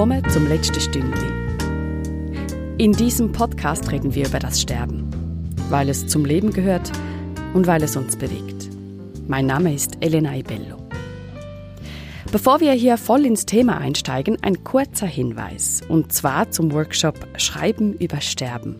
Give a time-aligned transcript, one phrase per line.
[0.00, 1.26] Willkommen zum letzten Stündli.
[2.78, 5.10] In diesem Podcast reden wir über das Sterben,
[5.68, 6.90] weil es zum Leben gehört
[7.52, 8.70] und weil es uns bewegt.
[9.28, 10.78] Mein Name ist Elena Ibello.
[12.32, 17.92] Bevor wir hier voll ins Thema einsteigen, ein kurzer Hinweis, und zwar zum Workshop Schreiben
[17.92, 18.76] über Sterben.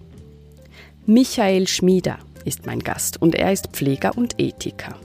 [1.07, 4.97] Michael Schmieder ist mein Gast und er ist Pfleger und Ethiker.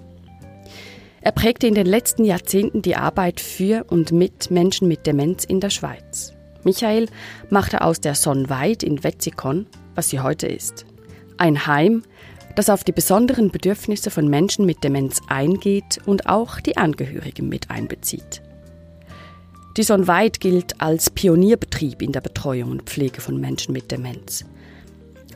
[1.21, 5.59] Er prägte in den letzten Jahrzehnten die Arbeit für und mit Menschen mit Demenz in
[5.59, 6.33] der Schweiz.
[6.63, 7.07] Michael
[7.49, 10.85] machte aus der Sonnweit in Wetzikon, was sie heute ist.
[11.37, 12.03] Ein Heim,
[12.55, 17.69] das auf die besonderen Bedürfnisse von Menschen mit Demenz eingeht und auch die Angehörigen mit
[17.69, 18.41] einbezieht.
[19.77, 24.45] Die Sonnweit gilt als Pionierbetrieb in der Betreuung und Pflege von Menschen mit Demenz.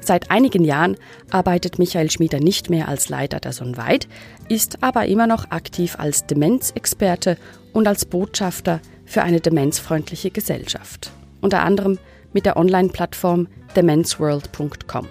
[0.01, 0.97] Seit einigen Jahren
[1.29, 4.07] arbeitet Michael Schmieder nicht mehr als Leiter der Sonnweit,
[4.49, 7.37] ist aber immer noch aktiv als Demenzexperte
[7.71, 11.11] und als Botschafter für eine demenzfreundliche Gesellschaft.
[11.39, 11.99] Unter anderem
[12.33, 15.07] mit der Online-Plattform demenzworld.com.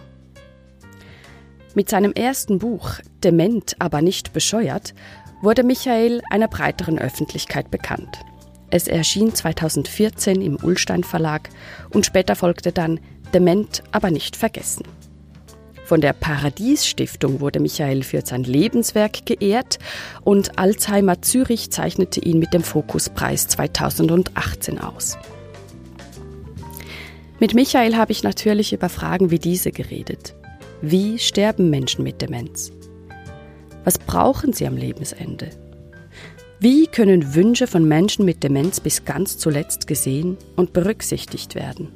[1.74, 4.92] Mit seinem ersten Buch Dement, aber nicht bescheuert
[5.40, 8.20] wurde Michael einer breiteren Öffentlichkeit bekannt.
[8.74, 11.50] Es erschien 2014 im Ullstein Verlag
[11.90, 13.00] und später folgte dann
[13.34, 14.84] Dement, aber nicht vergessen.
[15.84, 19.78] Von der Paradies Stiftung wurde Michael für sein Lebenswerk geehrt
[20.22, 25.18] und Alzheimer Zürich zeichnete ihn mit dem Fokuspreis 2018 aus.
[27.40, 30.34] Mit Michael habe ich natürlich über Fragen wie diese geredet.
[30.80, 32.72] Wie sterben Menschen mit Demenz?
[33.84, 35.50] Was brauchen sie am Lebensende?
[36.62, 41.88] Wie können Wünsche von Menschen mit Demenz bis ganz zuletzt gesehen und berücksichtigt werden?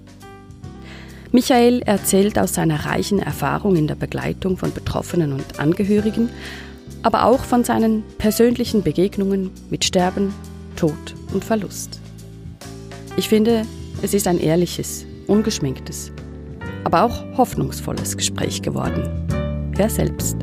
[1.30, 6.30] Michael erzählt aus seiner reichen Erfahrung in der Begleitung von Betroffenen und Angehörigen,
[7.04, 10.34] aber auch von seinen persönlichen Begegnungen mit Sterben,
[10.74, 12.00] Tod und Verlust.
[13.16, 13.62] Ich finde,
[14.02, 16.10] es ist ein ehrliches, ungeschminktes,
[16.82, 19.72] aber auch hoffnungsvolles Gespräch geworden.
[19.76, 20.36] Wer selbst.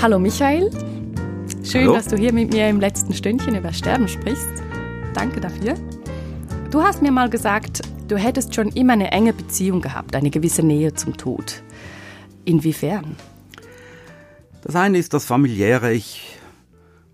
[0.00, 0.70] Hallo Michael.
[1.62, 1.94] Schön, Hallo.
[1.94, 4.50] dass du hier mit mir im letzten Stündchen über Sterben sprichst.
[5.14, 5.74] Danke dafür.
[6.70, 10.62] Du hast mir mal gesagt, du hättest schon immer eine enge Beziehung gehabt, eine gewisse
[10.62, 11.62] Nähe zum Tod.
[12.46, 13.16] Inwiefern?
[14.62, 15.92] Das eine ist das familiäre.
[15.92, 16.38] Ich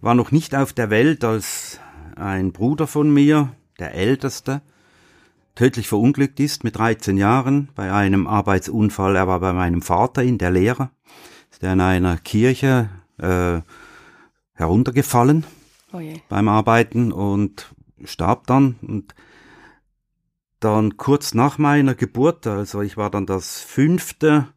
[0.01, 1.81] war noch nicht auf der Welt, als
[2.15, 4.63] ein Bruder von mir, der älteste,
[5.57, 9.17] tödlich verunglückt ist mit 13 Jahren bei einem Arbeitsunfall.
[9.17, 10.91] Er war bei meinem Vater in der Lehre,
[11.51, 13.61] ist er in einer Kirche äh,
[14.57, 15.45] heruntergefallen
[15.93, 17.75] oh beim Arbeiten und
[18.05, 19.15] starb dann und
[20.61, 24.49] dann kurz nach meiner Geburt, also ich war dann das fünfte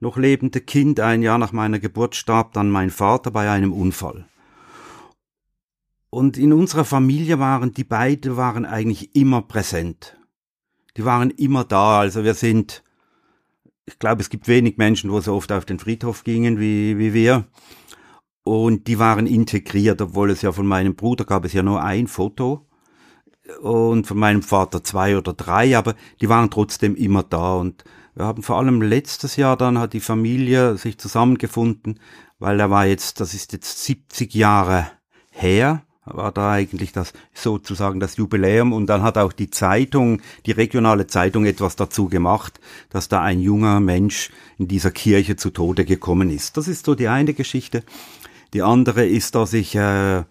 [0.00, 4.26] noch lebende Kind, ein Jahr nach meiner Geburt starb dann mein Vater bei einem Unfall.
[6.10, 10.16] Und in unserer Familie waren die beiden waren eigentlich immer präsent.
[10.96, 12.82] Die waren immer da, also wir sind,
[13.84, 17.12] ich glaube, es gibt wenig Menschen, wo so oft auf den Friedhof gingen wie, wie
[17.12, 17.46] wir
[18.48, 22.06] und die waren integriert, obwohl es ja von meinem Bruder gab es ja nur ein
[22.06, 22.66] Foto
[23.60, 27.84] und von meinem Vater zwei oder drei, aber die waren trotzdem immer da und
[28.14, 32.00] wir haben vor allem letztes Jahr dann hat die Familie sich zusammengefunden,
[32.38, 34.90] weil er war jetzt, das ist jetzt 70 Jahre
[35.30, 40.52] her, war da eigentlich das sozusagen das Jubiläum und dann hat auch die Zeitung, die
[40.52, 45.84] regionale Zeitung etwas dazu gemacht, dass da ein junger Mensch in dieser Kirche zu Tode
[45.84, 46.56] gekommen ist.
[46.56, 47.84] Das ist so die eine Geschichte.
[48.52, 50.24] Die andere ist, dass ich äh,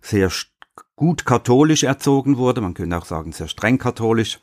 [0.00, 0.30] sehr
[0.96, 4.40] gut katholisch erzogen wurde, man könnte auch sagen sehr streng katholisch.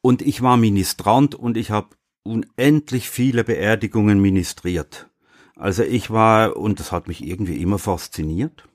[0.00, 1.88] Und ich war Ministrant und ich habe
[2.22, 5.08] unendlich viele Beerdigungen ministriert.
[5.56, 8.68] Also ich war, und das hat mich irgendwie immer fasziniert.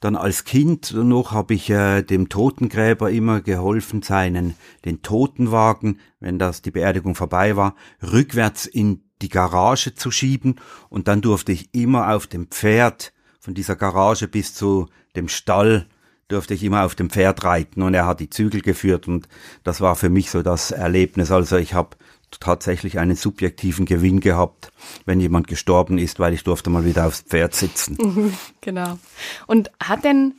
[0.00, 6.38] Dann als Kind noch habe ich äh, dem Totengräber immer geholfen, seinen den Totenwagen, wenn
[6.38, 10.56] das die Beerdigung vorbei war, rückwärts in die Garage zu schieben
[10.88, 15.86] und dann durfte ich immer auf dem Pferd von dieser Garage bis zu dem Stall
[16.28, 19.28] durfte ich immer auf dem Pferd reiten und er hat die Zügel geführt und
[19.64, 21.30] das war für mich so das Erlebnis.
[21.30, 21.96] Also ich habe
[22.40, 24.70] tatsächlich einen subjektiven Gewinn gehabt,
[25.06, 28.34] wenn jemand gestorben ist, weil ich durfte mal wieder aufs Pferd sitzen.
[28.60, 28.98] genau.
[29.46, 30.34] Und hat denn,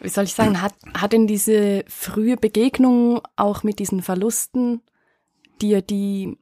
[0.00, 4.82] wie soll ich sagen, hat, hat denn diese frühe Begegnung auch mit diesen Verlusten
[5.62, 6.36] dir die,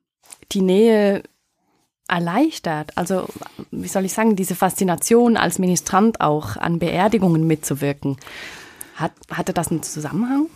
[0.50, 1.22] die Nähe
[2.08, 2.96] erleichtert?
[2.96, 3.28] Also,
[3.70, 8.16] wie soll ich sagen, diese Faszination als Ministrant auch an Beerdigungen mitzuwirken.
[8.96, 10.46] Hat, hatte das einen Zusammenhang?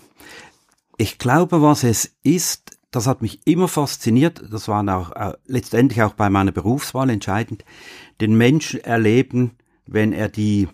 [0.96, 6.02] Ich glaube, was es ist, das hat mich immer fasziniert, das war auch, äh, letztendlich
[6.02, 7.64] auch bei meiner Berufswahl entscheidend,
[8.20, 9.52] den Menschen erleben,
[9.86, 10.68] wenn er die,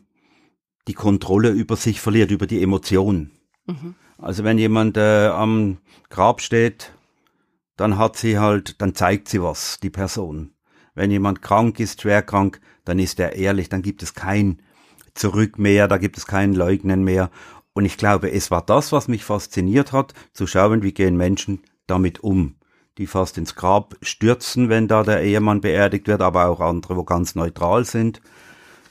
[0.87, 3.33] die Kontrolle über sich verliert, über die Emotionen.
[3.67, 3.95] Mhm.
[4.19, 5.79] Also wenn jemand äh, am
[6.11, 6.93] Grab steht,
[7.77, 10.51] dann hat sie halt, dann zeigt sie was, die Person.
[10.99, 14.61] Wenn jemand krank ist, schwer krank, dann ist er ehrlich, dann gibt es kein
[15.15, 17.31] Zurück mehr, da gibt es kein Leugnen mehr.
[17.73, 21.63] Und ich glaube, es war das, was mich fasziniert hat, zu schauen, wie gehen Menschen
[21.87, 22.57] damit um.
[22.99, 27.05] Die fast ins Grab stürzen, wenn da der Ehemann beerdigt wird, aber auch andere, wo
[27.05, 28.21] ganz neutral sind.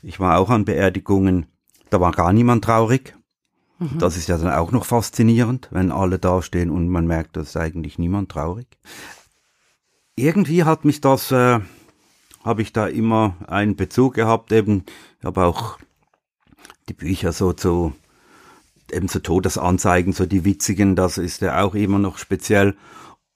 [0.01, 1.47] Ich war auch an Beerdigungen,
[1.89, 3.17] da war gar niemand traurig.
[3.79, 3.99] Mhm.
[3.99, 7.57] Das ist ja dann auch noch faszinierend, wenn alle dastehen und man merkt, da ist
[7.57, 8.67] eigentlich niemand traurig.
[10.15, 11.59] Irgendwie hat mich das äh,
[12.47, 14.83] habe ich da immer einen Bezug gehabt, eben,
[15.19, 15.77] ich habe auch
[16.89, 17.93] die Bücher so zu,
[18.91, 22.75] eben so Todesanzeigen, so die witzigen, das ist ja auch immer noch speziell.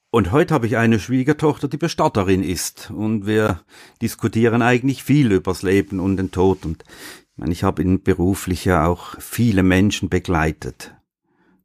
[0.09, 2.91] Und heute habe ich eine Schwiegertochter, die Bestatterin ist.
[2.91, 3.61] Und wir
[4.01, 6.65] diskutieren eigentlich viel übers Leben und den Tod.
[6.65, 10.93] Und ich, meine, ich habe in beruflich ja auch viele Menschen begleitet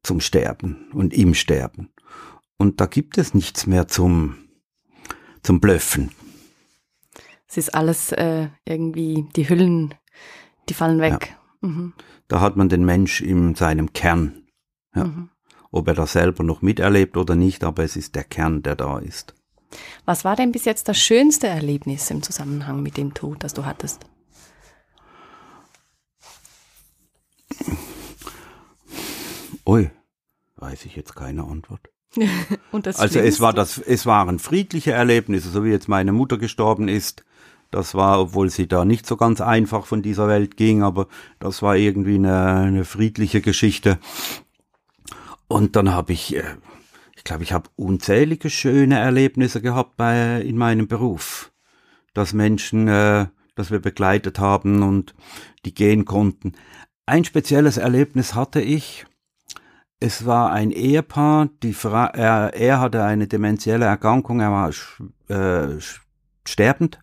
[0.03, 1.91] zum Sterben und im Sterben.
[2.57, 4.37] Und da gibt es nichts mehr zum,
[5.43, 6.11] zum Blöffen.
[7.49, 9.95] Es ist alles äh, irgendwie, die Hüllen,
[10.69, 11.37] die fallen weg.
[11.63, 11.69] Ja.
[11.69, 11.93] Mhm.
[12.29, 14.47] Da hat man den Mensch in seinem Kern.
[14.95, 15.05] Ja.
[15.05, 15.31] Mhm.
[15.71, 18.99] Ob er das selber noch miterlebt oder nicht, aber es ist der Kern, der da
[18.99, 19.35] ist.
[20.05, 23.65] Was war denn bis jetzt das schönste Erlebnis im Zusammenhang mit dem Tod, das du
[23.65, 24.07] hattest?
[29.67, 29.91] Ui,
[30.57, 31.91] weiß ich jetzt keine Antwort.
[32.73, 37.25] also es war das, es waren friedliche Erlebnisse, so wie jetzt meine Mutter gestorben ist.
[37.71, 41.09] Das war, obwohl sie da nicht so ganz einfach von dieser Welt ging, aber
[41.39, 43.99] das war irgendwie eine, eine friedliche Geschichte.
[45.49, 46.57] Und dann habe ich, äh,
[47.17, 51.53] ich glaube, ich habe unzählige schöne Erlebnisse gehabt bei in meinem Beruf,
[52.15, 55.15] dass Menschen, äh, dass wir begleitet haben und
[55.65, 56.53] die gehen konnten.
[57.07, 59.07] Ein spezielles Erlebnis hatte ich.
[59.99, 64.71] Es war ein Ehepaar, die Fra er, er hatte eine dementielle Erkrankung, er war
[65.29, 65.81] äh,
[66.45, 66.99] sterbend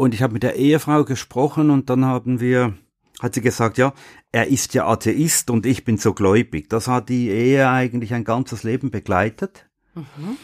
[0.00, 2.72] und ich habe mit der Ehefrau gesprochen und dann haben wir,
[3.20, 3.92] hat sie gesagt, ja,
[4.32, 6.70] er ist ja Atheist und ich bin so gläubig.
[6.70, 9.68] Das hat die Ehe eigentlich ein ganzes Leben begleitet.
[9.94, 10.38] Mhm.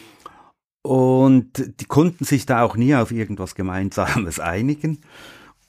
[0.83, 5.01] Und die konnten sich da auch nie auf irgendwas Gemeinsames einigen.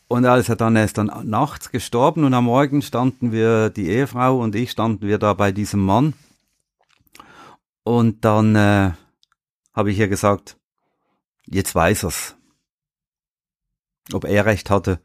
[0.10, 3.88] Und als er dann, er ist dann nachts gestorben und am Morgen standen wir, die
[3.88, 6.14] Ehefrau und ich standen wir da bei diesem Mann.
[7.84, 8.92] Und dann äh,
[9.74, 10.58] habe ich ihr gesagt,
[11.46, 12.37] jetzt weiß er's
[14.14, 15.00] ob er recht hatte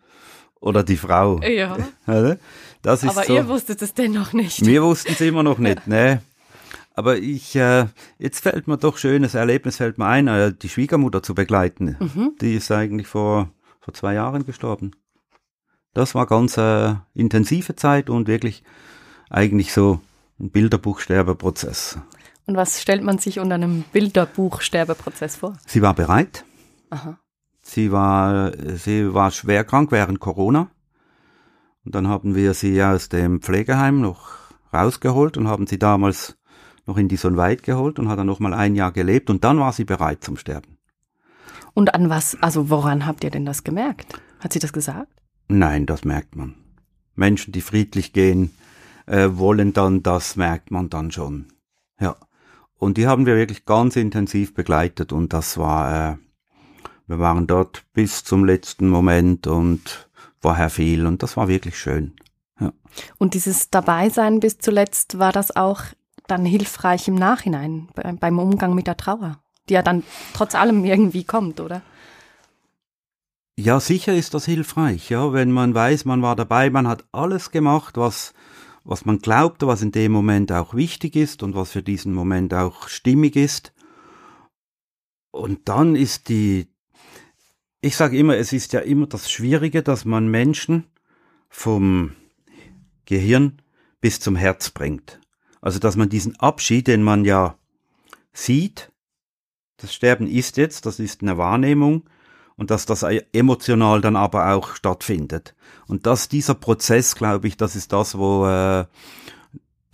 [0.61, 1.41] oder die Frau.
[1.41, 1.77] Ja.
[2.83, 3.35] Das ist Aber so.
[3.37, 4.67] ihr wusstet es dennoch nicht.
[4.67, 6.21] Wir wussten es immer noch nicht, ne.
[6.95, 7.87] Aber ich, äh,
[8.19, 11.97] jetzt fällt mir doch schönes Erlebnis fällt mir ein, äh, die Schwiegermutter zu begleiten.
[12.01, 12.33] Mhm.
[12.41, 14.91] Die ist eigentlich vor, vor zwei Jahren gestorben.
[15.95, 18.65] Das war ganz äh, intensive Zeit und wirklich
[19.31, 20.01] eigentlich so
[20.41, 21.99] ein Bilderbuchsterbeprozess.
[22.47, 25.57] Und was stellt man sich unter einem Bilderbuchsterbeprozess vor?
[25.67, 26.45] Sie war bereit.
[26.91, 27.19] Aha.
[27.73, 30.69] Sie war, sie war schwer krank während Corona.
[31.87, 34.29] Und dann haben wir sie aus dem Pflegeheim noch
[34.75, 36.37] rausgeholt und haben sie damals
[36.85, 39.59] noch in die Sonnenweit geholt und hat dann noch mal ein Jahr gelebt und dann
[39.59, 40.77] war sie bereit zum Sterben.
[41.73, 44.21] Und an was, also woran habt ihr denn das gemerkt?
[44.41, 45.23] Hat sie das gesagt?
[45.49, 46.55] Nein, das merkt man.
[47.15, 48.51] Menschen, die friedlich gehen,
[49.07, 51.47] äh, wollen dann, das merkt man dann schon.
[51.99, 52.17] Ja.
[52.77, 56.17] Und die haben wir wirklich ganz intensiv begleitet und das war, äh,
[57.07, 60.09] wir waren dort bis zum letzten Moment und
[60.41, 62.15] vorher viel und das war wirklich schön.
[62.61, 62.73] Ja.
[63.19, 65.83] Und dieses Dabeisein bis zuletzt, war das auch
[66.27, 67.89] dann hilfreich im Nachhinein
[68.21, 70.03] beim Umgang mit der Trauer, die ja dann
[70.35, 71.83] trotz allem irgendwie kommt, oder?
[73.57, 77.51] Ja, sicher ist das hilfreich, ja, wenn man weiß, man war dabei, man hat alles
[77.51, 78.33] gemacht, was,
[78.83, 82.55] was man glaubte, was in dem Moment auch wichtig ist und was für diesen Moment
[82.55, 83.75] auch stimmig ist.
[85.33, 86.72] Und dann ist die,
[87.83, 90.85] ich sage immer, es ist ja immer das Schwierige, dass man Menschen
[91.51, 92.13] vom
[93.05, 93.61] Gehirn
[94.01, 95.21] bis zum Herz bringt.
[95.61, 97.57] Also, dass man diesen Abschied, den man ja
[98.33, 98.91] sieht,
[99.77, 102.09] das Sterben ist jetzt, das ist eine Wahrnehmung,
[102.57, 105.55] und dass das emotional dann aber auch stattfindet.
[105.89, 108.85] Und dass dieser Prozess, glaube ich, das ist das, wo äh,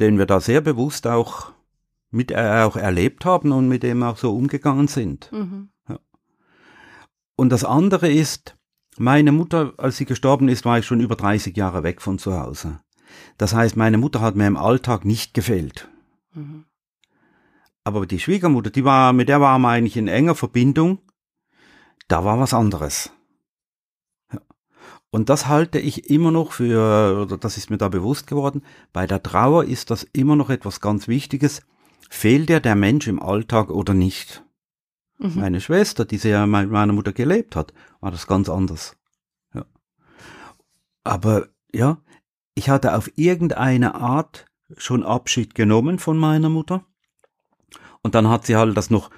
[0.01, 1.53] den wir da sehr bewusst auch
[2.11, 5.31] mit äh, auch erlebt haben und mit dem auch so umgegangen sind.
[5.33, 5.71] Mhm.
[7.39, 8.57] Und das andere ist,
[8.99, 12.39] meine Mutter, als sie gestorben ist, war ich schon über 30 Jahre weg von zu
[12.39, 12.81] Hause.
[13.39, 15.89] Das heißt, meine Mutter hat mir im Alltag nicht gefehlt.
[16.35, 16.65] Mhm.
[17.85, 20.99] Aber die Schwiegermutter, die war, mit der war man eigentlich in enger Verbindung
[22.09, 23.13] da war was anderes.
[25.11, 29.07] Und das halte ich immer noch für, oder das ist mir da bewusst geworden, bei
[29.07, 31.63] der Trauer ist das immer noch etwas ganz Wichtiges.
[32.11, 34.45] Fehlt dir der Mensch im Alltag oder nicht?
[35.19, 35.33] Mhm.
[35.35, 38.97] Meine Schwester, die sehr mit meiner Mutter gelebt hat, war das ganz anders.
[39.55, 39.65] Ja.
[41.05, 41.99] Aber ja,
[42.55, 44.47] ich hatte auf irgendeine Art
[44.77, 46.85] schon Abschied genommen von meiner Mutter.
[48.03, 49.11] Und dann hat sie halt das noch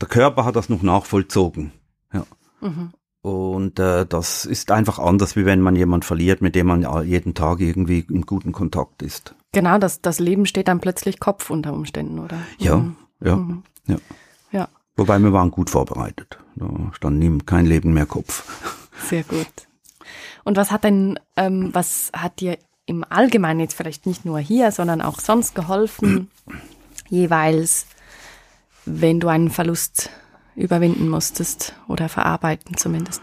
[0.00, 1.72] der Körper hat das noch nachvollzogen.
[2.12, 2.26] Ja.
[2.60, 2.92] Mhm.
[3.22, 7.34] Und äh, das ist einfach anders, wie wenn man jemand verliert, mit dem man jeden
[7.34, 9.34] Tag irgendwie in guten Kontakt ist.
[9.52, 12.38] Genau, das, das Leben steht dann plötzlich Kopf unter Umständen, oder?
[12.58, 12.96] Ja, mhm.
[13.20, 13.62] ja, mhm.
[13.86, 13.96] ja.
[14.96, 16.38] Wobei wir waren gut vorbereitet.
[16.54, 18.44] Da stand kein Leben mehr Kopf.
[19.08, 19.68] Sehr gut.
[20.44, 24.72] Und was hat denn, ähm, was hat dir im Allgemeinen jetzt vielleicht nicht nur hier,
[24.72, 26.30] sondern auch sonst geholfen,
[27.08, 27.86] jeweils
[28.86, 30.10] wenn du einen Verlust
[30.54, 33.20] überwinden musstest oder verarbeiten zumindest?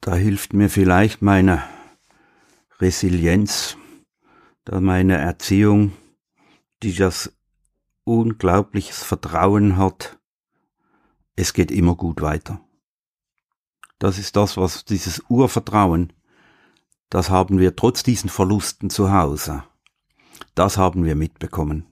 [0.00, 1.62] Da hilft mir vielleicht meine
[2.80, 3.76] Resilienz,
[4.70, 5.92] meine Erziehung,
[6.82, 7.37] die das
[8.08, 10.18] unglaubliches Vertrauen hat,
[11.36, 12.60] es geht immer gut weiter.
[13.98, 16.12] Das ist das, was dieses Urvertrauen,
[17.10, 19.64] das haben wir trotz diesen Verlusten zu Hause.
[20.54, 21.86] Das haben wir mitbekommen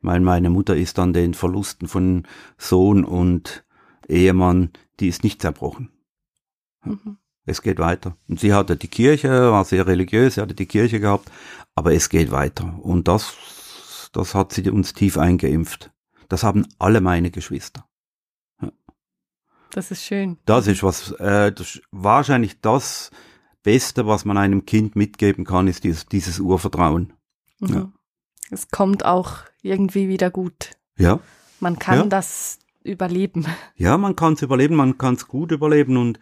[0.00, 3.64] weil meine Mutter ist an den Verlusten von Sohn und
[4.08, 5.90] Ehemann, die ist nicht zerbrochen.
[6.84, 7.18] Mhm.
[7.44, 8.16] Es geht weiter.
[8.28, 11.30] Und sie hatte die Kirche, war sehr religiös, sie hatte die Kirche gehabt,
[11.74, 12.78] aber es geht weiter.
[12.82, 13.34] Und das,
[14.18, 15.92] das hat sie uns tief eingeimpft.
[16.28, 17.88] Das haben alle meine Geschwister.
[18.60, 18.72] Ja.
[19.70, 20.38] Das ist schön.
[20.44, 23.12] Das ist was, äh, das, wahrscheinlich das
[23.62, 27.12] Beste, was man einem Kind mitgeben kann, ist dieses, dieses Urvertrauen.
[27.60, 27.68] Mhm.
[27.68, 27.92] Ja.
[28.50, 30.72] Es kommt auch irgendwie wieder gut.
[30.96, 31.20] Ja.
[31.60, 32.06] Man kann ja.
[32.06, 33.46] das überleben.
[33.76, 36.18] Ja, man kann es überleben, man kann es gut überleben und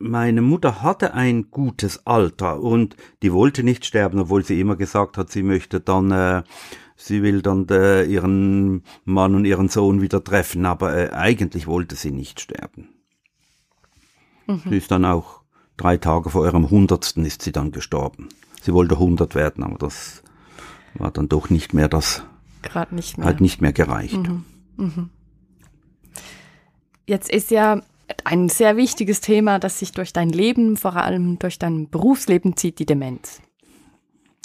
[0.00, 5.18] meine Mutter hatte ein gutes Alter und die wollte nicht sterben, obwohl sie immer gesagt
[5.18, 6.42] hat, sie möchte dann, äh,
[6.96, 11.96] sie will dann äh, ihren Mann und ihren Sohn wieder treffen, aber äh, eigentlich wollte
[11.96, 12.88] sie nicht sterben.
[14.46, 14.62] Mhm.
[14.68, 15.42] Sie ist dann auch
[15.76, 18.28] drei Tage vor ihrem Hundertsten ist sie dann gestorben.
[18.62, 20.22] Sie wollte hundert werden, aber das
[20.94, 22.24] war dann doch nicht mehr das.
[22.62, 23.26] Gerade nicht mehr.
[23.26, 24.16] Hat nicht mehr gereicht.
[24.16, 24.44] Mhm.
[24.76, 25.10] Mhm.
[27.06, 27.82] Jetzt ist ja
[28.24, 32.78] ein sehr wichtiges Thema, das sich durch dein Leben, vor allem durch dein Berufsleben zieht,
[32.78, 33.40] die Demenz.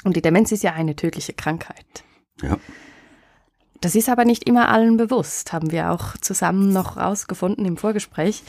[0.04, 2.04] Und die Demenz ist ja eine tödliche Krankheit.
[2.42, 2.58] Ja.
[3.82, 8.44] Das ist aber nicht immer allen bewusst, haben wir auch zusammen noch rausgefunden im Vorgespräch.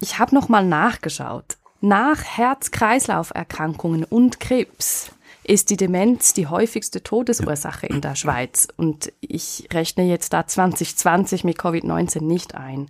[0.00, 1.58] Ich habe noch mal nachgeschaut.
[1.80, 5.12] Nach Herz-Kreislauf-Erkrankungen und Krebs
[5.50, 8.68] ist die Demenz die häufigste Todesursache in der Schweiz.
[8.76, 12.88] Und ich rechne jetzt da 2020 mit Covid-19 nicht ein.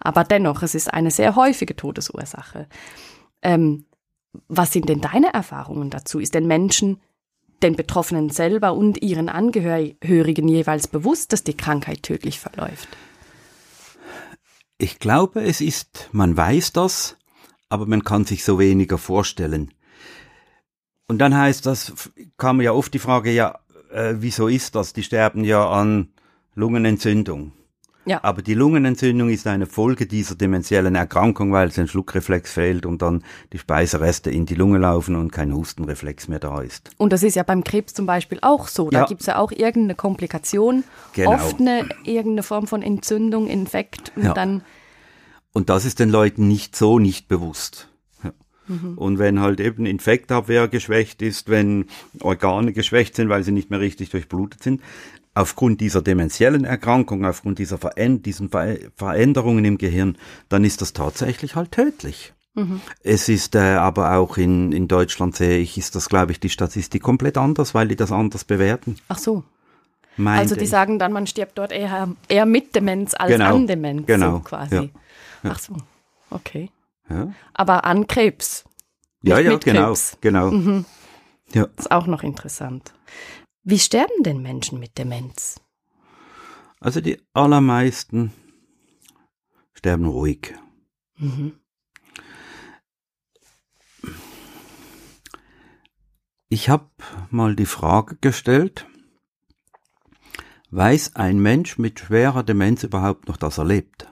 [0.00, 2.66] Aber dennoch, es ist eine sehr häufige Todesursache.
[3.42, 3.84] Ähm,
[4.48, 6.18] was sind denn deine Erfahrungen dazu?
[6.18, 6.98] Ist den Menschen,
[7.62, 12.88] den Betroffenen selber und ihren Angehörigen jeweils bewusst, dass die Krankheit tödlich verläuft?
[14.78, 17.18] Ich glaube, es ist, man weiß das,
[17.68, 19.74] aber man kann sich so weniger vorstellen.
[21.08, 21.92] Und dann heißt das,
[22.36, 23.58] kam ja oft die Frage, ja,
[23.90, 24.92] äh, wieso ist das?
[24.92, 26.08] Die sterben ja an
[26.54, 27.52] Lungenentzündung.
[28.04, 28.20] Ja.
[28.22, 33.02] Aber die Lungenentzündung ist eine Folge dieser dementiellen Erkrankung, weil es ein Schluckreflex fehlt und
[33.02, 33.22] dann
[33.52, 36.90] die Speisereste in die Lunge laufen und kein Hustenreflex mehr da ist.
[36.96, 38.88] Und das ist ja beim Krebs zum Beispiel auch so.
[38.88, 39.06] Da ja.
[39.06, 41.32] gibt's ja auch irgendeine Komplikation, genau.
[41.32, 44.32] oft eine irgendeine Form von Entzündung, Infekt und ja.
[44.32, 44.62] dann.
[45.52, 47.88] Und das ist den Leuten nicht so nicht bewusst.
[48.68, 48.96] Mhm.
[48.96, 51.86] Und wenn halt eben Infektabwehr geschwächt ist, wenn
[52.20, 54.82] Organe geschwächt sind, weil sie nicht mehr richtig durchblutet sind.
[55.34, 60.16] aufgrund dieser dementiellen Erkrankung, aufgrund dieser Veränd diesen Ver Veränderungen im Gehirn,
[60.48, 62.32] dann ist das tatsächlich halt tödlich.
[62.54, 62.80] Mhm.
[63.04, 66.48] Es ist äh, aber auch in, in Deutschland sehe ich, ist das, glaube ich, die
[66.48, 68.96] Statistik komplett anders, weil die das anders bewerten.
[69.08, 69.44] Ach so.
[70.16, 70.70] Meinte also die ich.
[70.70, 73.54] sagen dann, man stirbt dort eher, eher mit Demenz als genau.
[73.54, 74.32] an Demenz, genau.
[74.32, 74.74] so quasi.
[74.74, 74.82] Ja.
[74.82, 75.50] Ja.
[75.52, 75.76] Ach so,
[76.30, 76.70] okay.
[77.10, 78.64] Ja, Aber an Krebs.
[79.22, 80.18] ja, ja mit genau, Krebs.
[80.20, 80.50] genau.
[80.50, 80.84] Mhm.
[81.52, 81.66] Ja.
[81.76, 82.92] Das ist auch noch interessant.
[83.62, 85.60] Wie sterben denn Menschen mit Demenz?
[86.80, 88.32] Also die allermeisten
[89.74, 90.54] sterben ruhig.
[91.16, 91.58] Mhm.
[96.48, 96.88] Ich habe
[97.30, 98.86] mal die Frage gestellt,
[100.70, 104.10] weiß ein Mensch mit schwerer Demenz überhaupt noch, dass er lebt?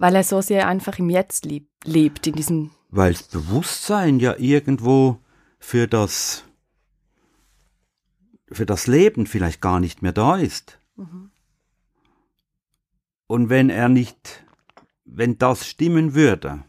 [0.00, 2.70] Weil er so sehr einfach im Jetzt lieb, lebt, in diesem.
[2.88, 5.18] Weil das Bewusstsein ja irgendwo
[5.58, 6.44] für das,
[8.50, 10.78] für das Leben vielleicht gar nicht mehr da ist.
[13.26, 14.42] Und wenn er nicht,
[15.04, 16.64] wenn das stimmen würde,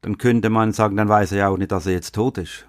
[0.00, 2.68] dann könnte man sagen, dann weiß er ja auch nicht, dass er jetzt tot ist.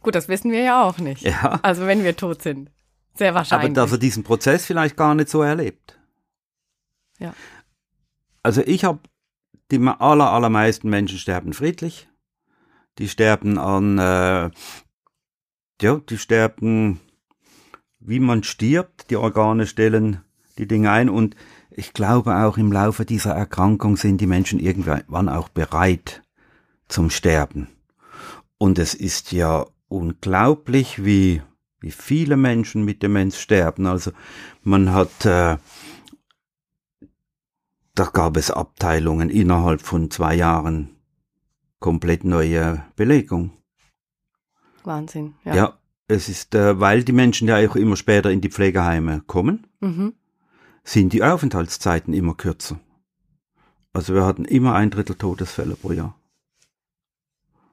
[0.00, 1.20] Gut, das wissen wir ja auch nicht.
[1.22, 1.60] Ja.
[1.62, 2.70] Also wenn wir tot sind.
[3.14, 3.74] Sehr Aber wahrscheinlich.
[3.74, 5.98] dass er diesen Prozess vielleicht gar nicht so erlebt.
[7.18, 7.34] Ja.
[8.42, 9.00] Also ich habe
[9.70, 12.08] die aller, allermeisten Menschen sterben friedlich.
[12.98, 14.50] Die sterben an, äh,
[15.80, 17.00] ja, die sterben,
[17.98, 19.10] wie man stirbt.
[19.10, 20.20] Die Organe stellen
[20.58, 21.36] die Dinge ein und
[21.70, 26.22] ich glaube auch im Laufe dieser Erkrankung sind die Menschen irgendwann auch bereit
[26.88, 27.68] zum Sterben.
[28.58, 31.40] Und es ist ja unglaublich, wie,
[31.80, 33.86] wie viele Menschen mit Demenz sterben.
[33.86, 34.12] Also
[34.62, 35.56] man hat, äh,
[38.00, 40.96] da gab es Abteilungen innerhalb von zwei Jahren
[41.80, 43.52] komplett neue Belegung.
[44.84, 45.34] Wahnsinn.
[45.44, 45.78] Ja, Ja.
[46.08, 50.14] es ist, äh, weil die Menschen ja auch immer später in die Pflegeheime kommen, Mhm.
[50.82, 52.80] sind die Aufenthaltszeiten immer kürzer.
[53.92, 56.18] Also wir hatten immer ein Drittel Todesfälle pro Jahr.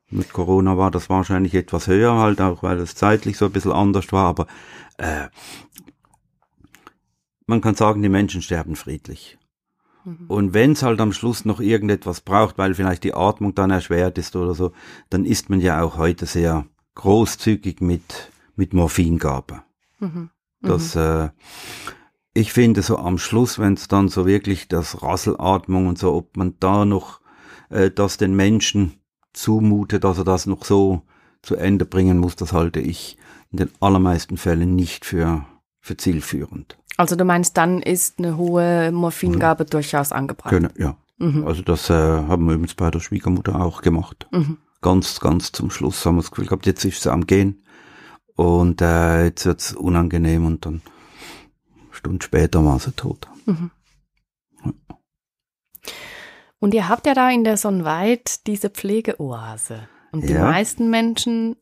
[0.09, 3.71] Mit Corona war das wahrscheinlich etwas höher, halt auch weil es zeitlich so ein bisschen
[3.71, 4.47] anders war, aber
[4.97, 5.29] äh,
[7.45, 9.37] man kann sagen, die Menschen sterben friedlich.
[10.27, 14.17] Und wenn es halt am Schluss noch irgendetwas braucht, weil vielleicht die Atmung dann erschwert
[14.17, 14.71] ist oder so,
[15.09, 16.65] dann ist man ja auch heute sehr
[16.95, 19.63] großzügig mit, mit Morphingabe.
[20.61, 21.29] Das, äh,
[22.33, 26.37] ich finde so am Schluss, wenn es dann so wirklich das Rasselatmung und so, ob
[26.37, 27.19] man da noch
[27.69, 28.93] äh, das den Menschen
[29.33, 31.03] zumutet, dass er das noch so
[31.41, 33.17] zu Ende bringen muss, das halte ich
[33.51, 35.45] in den allermeisten Fällen nicht für,
[35.87, 36.77] für zielführend.
[36.97, 40.49] Also du meinst, dann ist eine hohe Morphingabe durchaus angebracht.
[40.49, 40.97] Können, ja.
[41.45, 44.27] Also das äh, haben wir übrigens bei der Schwiegermutter auch gemacht.
[44.81, 47.63] Ganz, ganz zum Schluss haben wir das Gefühl gehabt, jetzt ist sie am Gehen
[48.35, 50.81] und äh, jetzt wird's unangenehm und dann
[51.85, 53.27] eine Stunde später war sie tot.
[56.59, 59.87] Und ihr habt ja da in der Sonnenweit diese Pflegeoase.
[60.11, 60.43] Und die Ja.
[60.45, 61.55] meisten Menschen,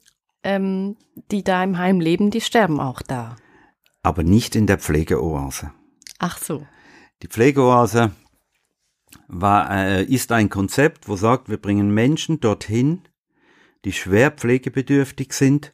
[0.43, 0.95] ähm,
[1.31, 3.35] die da im Heim leben, die sterben auch da.
[4.05, 5.71] Aber nicht in der Pflegeoase.
[6.19, 6.65] Ach so.
[7.23, 8.11] Die Pflegeoase
[9.27, 13.01] war, äh, ist ein Konzept, wo sagt, wir bringen Menschen dorthin,
[13.83, 15.73] die schwer pflegebedürftig sind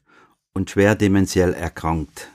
[0.54, 2.30] und schwer dementiell erkrankt.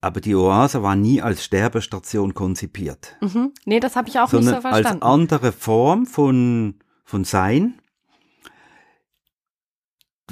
[0.00, 3.52] Aber die Oase war nie als Sterbestation konzipiert, Mhm.
[3.64, 5.04] Nee, das habe ich auch nicht so als verstanden.
[5.04, 7.78] andere Form von, von Sein.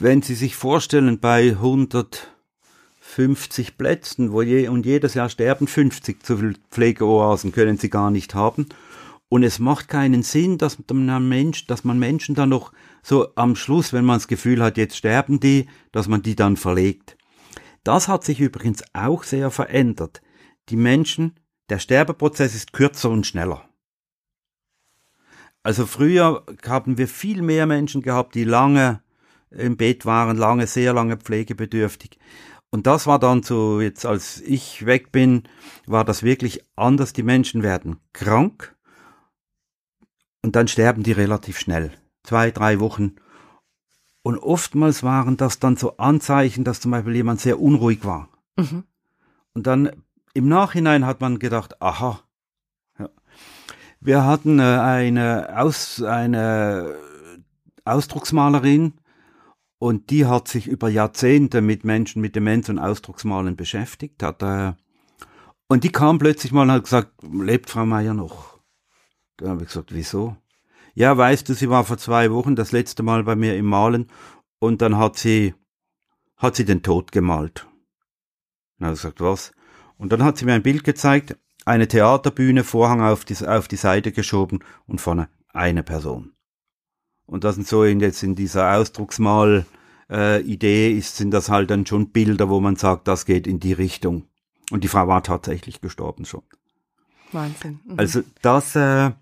[0.00, 1.54] Wenn Sie sich vorstellen, bei
[3.10, 8.10] 150 Plätzen, wo je, und jedes Jahr sterben 50 zu viel Pflegeoasen, können Sie gar
[8.10, 8.66] nicht haben.
[9.28, 13.56] Und es macht keinen Sinn, dass man, Mensch, dass man Menschen dann noch so am
[13.56, 17.16] Schluss, wenn man das Gefühl hat, jetzt sterben die, dass man die dann verlegt.
[17.84, 20.20] Das hat sich übrigens auch sehr verändert.
[20.68, 23.68] Die Menschen, der Sterbeprozess ist kürzer und schneller.
[25.62, 29.02] Also früher haben wir viel mehr Menschen gehabt, die lange
[29.50, 32.18] im Bett waren, lange, sehr lange pflegebedürftig.
[32.70, 35.42] Und das war dann so, jetzt als ich weg bin,
[35.86, 37.12] war das wirklich anders.
[37.12, 38.76] Die Menschen werden krank
[40.42, 41.92] und dann sterben die relativ schnell.
[42.22, 43.16] Zwei, drei Wochen.
[44.22, 48.28] Und oftmals waren das dann so Anzeichen, dass zum Beispiel jemand sehr unruhig war.
[48.56, 48.84] Mhm.
[49.54, 49.90] Und dann
[50.34, 52.20] im Nachhinein hat man gedacht, aha.
[52.98, 53.08] Ja.
[54.00, 56.94] Wir hatten äh, eine, Aus, eine
[57.84, 58.94] Ausdrucksmalerin
[59.80, 64.22] und die hat sich über Jahrzehnte mit Menschen mit Demenz und Ausdrucksmalen beschäftigt.
[64.22, 64.74] Hat, äh,
[65.68, 68.60] und die kam plötzlich mal und hat gesagt, lebt Frau Meier noch?
[69.38, 70.36] Dann habe ich gesagt, wieso?
[70.92, 74.08] Ja, weißt du, sie war vor zwei Wochen das letzte Mal bei mir im Malen
[74.58, 75.54] und dann hat sie,
[76.36, 77.66] hat sie den Tod gemalt.
[78.78, 79.52] Und er hat gesagt, was?
[79.96, 83.76] Und dann hat sie mir ein Bild gezeigt, eine Theaterbühne, Vorhang auf die, auf die
[83.76, 86.34] Seite geschoben und vorne eine Person.
[87.30, 89.64] Und das sind so in, jetzt in dieser Ausdrucksmal
[90.10, 93.60] äh, Idee ist, sind das halt dann schon Bilder, wo man sagt, das geht in
[93.60, 94.24] die Richtung.
[94.72, 96.42] Und die Frau war tatsächlich gestorben schon.
[97.30, 97.78] Wahnsinn.
[97.84, 97.98] Mhm.
[97.98, 99.12] Also das, äh,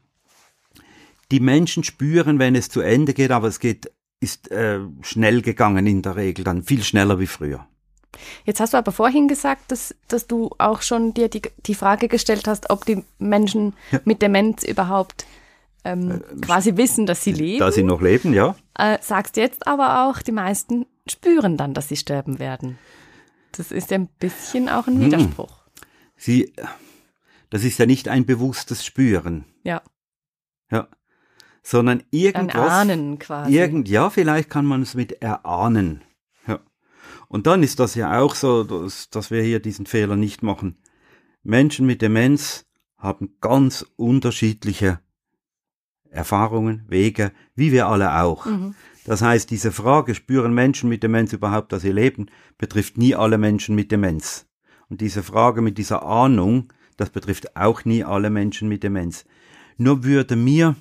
[1.31, 5.87] die Menschen spüren, wenn es zu Ende geht, aber es geht, ist äh, schnell gegangen
[5.87, 7.67] in der Regel, dann viel schneller wie früher.
[8.47, 12.09] Jetzt hast du aber vorhin gesagt, dass, dass du auch schon dir die, die Frage
[12.09, 14.01] gestellt hast, ob die Menschen Ja.
[14.07, 15.27] mit Demenz überhaupt
[15.89, 17.61] ähm, quasi wissen, dass sie leben.
[17.61, 18.55] Da sie noch leben, ja.
[18.79, 22.79] Äh, sagst jetzt aber auch, die meisten spüren dann, dass sie sterben werden.
[23.53, 25.59] Das ist ja ein bisschen auch ein Widerspruch.
[26.17, 26.53] Sie,
[27.51, 29.83] das ist ja nicht ein bewusstes Spüren, Ja,
[30.71, 30.89] ja,
[31.63, 32.71] sondern ein irgendwas.
[32.71, 33.57] Ahnen quasi.
[33.57, 36.03] Irgend, ja, vielleicht kann man es mit erahnen.
[36.47, 36.61] Ja.
[37.29, 40.79] Und dann ist das ja auch so, dass, dass wir hier diesen Fehler nicht machen.
[41.43, 42.67] Menschen mit Demenz
[42.99, 45.01] haben ganz unterschiedliche
[46.11, 48.47] Erfahrungen, Wege, wie wir alle auch.
[48.47, 48.75] Mhm.
[49.05, 52.27] Das heißt, diese Frage, spüren Menschen mit Demenz überhaupt, dass sie leben,
[52.59, 54.47] betrifft nie alle Menschen mit Demenz.
[54.91, 59.25] Und diese Frage mit dieser Ahnung, das betrifft auch nie alle Menschen mit Demenz.
[59.77, 60.77] Nur würde mir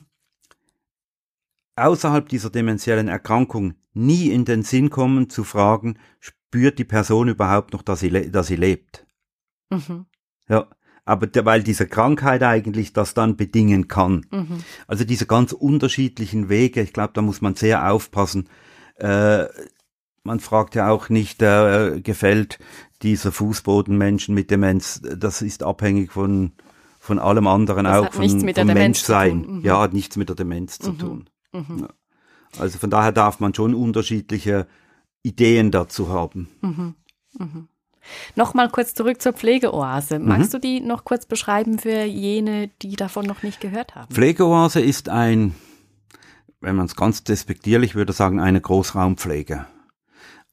[1.75, 7.73] außerhalb dieser dementiellen Erkrankung nie in den Sinn kommen zu fragen, spürt die Person überhaupt
[7.73, 9.05] noch, dass sie, dass sie lebt?
[9.69, 10.05] Mhm.
[10.49, 10.67] Ja,
[11.07, 14.25] aber der, weil diese Krankheit eigentlich das dann bedingen kann.
[14.29, 14.59] Mhm.
[14.87, 18.49] Also diese ganz unterschiedlichen Wege, ich glaube, da muss man sehr aufpassen.
[18.95, 19.45] Äh,
[20.23, 22.59] man fragt ja auch nicht, äh, gefällt
[23.03, 26.51] dieser Fußboden Menschen mit Demenz, das ist abhängig von,
[26.99, 29.45] von allem anderen, Das auch von, nichts mit der vom Menschsein.
[29.47, 29.61] Mhm.
[29.63, 30.99] Ja, hat nichts mit der Demenz zu Mhm.
[30.99, 31.29] tun.
[31.53, 31.79] Mhm.
[31.79, 31.87] Ja.
[32.59, 34.67] Also von daher darf man schon unterschiedliche
[35.23, 36.49] Ideen dazu haben.
[36.61, 36.95] Mhm.
[37.39, 37.67] Mhm.
[38.35, 40.19] Nochmal kurz zurück zur Pflegeoase.
[40.19, 40.27] Mhm.
[40.27, 44.13] Magst du die noch kurz beschreiben für jene, die davon noch nicht gehört haben?
[44.13, 45.55] Pflegeoase ist ein,
[46.61, 49.65] wenn man es ganz despektierlich würde sagen, eine Großraumpflege.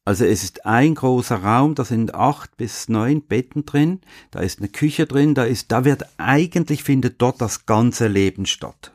[0.07, 4.59] Also es ist ein großer Raum, da sind acht bis neun Betten drin, da ist
[4.59, 8.93] eine Küche drin, da ist, da wird eigentlich findet dort das ganze Leben statt.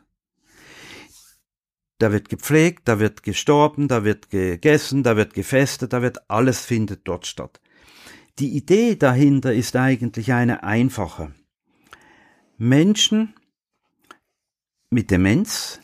[1.98, 6.64] Da wird gepflegt, da wird gestorben, da wird gegessen, da wird gefestet, da wird alles
[6.64, 7.60] findet dort statt.
[8.40, 11.34] Die Idee dahinter ist eigentlich eine einfache.
[12.56, 13.34] Menschen
[14.88, 15.80] mit Demenz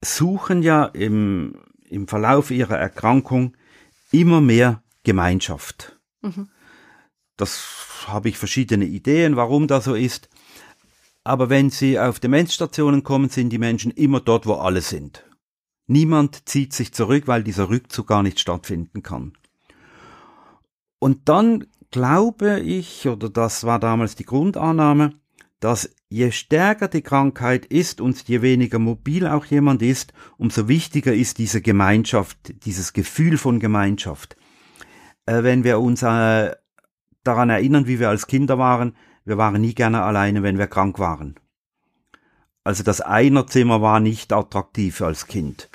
[0.00, 3.56] suchen ja im, im Verlauf ihrer Erkrankung
[4.12, 5.98] immer mehr Gemeinschaft.
[6.22, 6.48] Mhm.
[7.36, 10.28] Das habe ich verschiedene Ideen, warum das so ist.
[11.24, 15.24] Aber wenn sie auf Demenzstationen kommen, sind die Menschen immer dort, wo alle sind.
[15.88, 19.32] Niemand zieht sich zurück, weil dieser Rückzug gar nicht stattfinden kann.
[20.98, 25.14] Und dann glaube ich, oder das war damals die Grundannahme,
[25.60, 31.12] dass je stärker die Krankheit ist und je weniger mobil auch jemand ist, umso wichtiger
[31.12, 34.36] ist diese Gemeinschaft, dieses Gefühl von Gemeinschaft.
[35.26, 36.54] Äh, wenn wir uns äh,
[37.24, 40.98] daran erinnern, wie wir als Kinder waren, wir waren nie gerne alleine, wenn wir krank
[40.98, 41.34] waren.
[42.64, 45.70] Also das Einerzimmer war nicht attraktiv als Kind.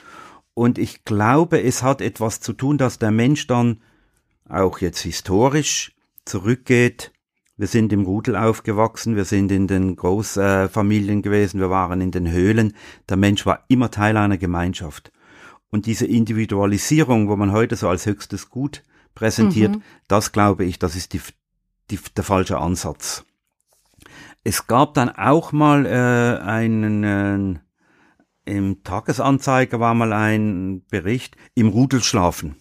[0.53, 3.81] Und ich glaube, es hat etwas zu tun, dass der Mensch dann
[4.53, 7.11] auch jetzt historisch zurückgeht.
[7.55, 12.31] Wir sind im Rudel aufgewachsen, wir sind in den Großfamilien gewesen, wir waren in den
[12.31, 12.73] Höhlen.
[13.09, 15.11] Der Mensch war immer Teil einer Gemeinschaft.
[15.69, 18.83] Und diese Individualisierung, wo man heute so als höchstes Gut
[19.15, 19.81] präsentiert, Mhm.
[20.07, 21.21] das glaube ich, das ist die,
[21.91, 23.23] die, der falsche Ansatz.
[24.43, 27.59] Es gab dann auch mal äh, einen, äh,
[28.45, 32.55] im Tagesanzeiger war mal ein Bericht, im Rudel schlafen.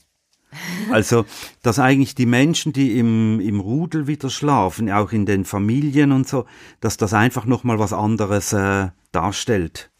[0.90, 1.24] Also,
[1.62, 6.28] dass eigentlich die Menschen, die im, im Rudel wieder schlafen, auch in den Familien und
[6.28, 6.44] so,
[6.80, 9.90] dass das einfach nochmal was anderes äh, darstellt.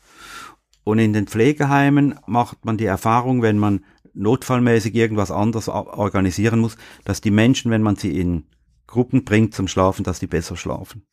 [0.85, 3.85] Und in den Pflegeheimen macht man die Erfahrung, wenn man
[4.15, 8.45] notfallmäßig irgendwas anderes organisieren muss, dass die Menschen, wenn man sie in
[8.87, 11.07] Gruppen bringt zum Schlafen, dass die besser schlafen.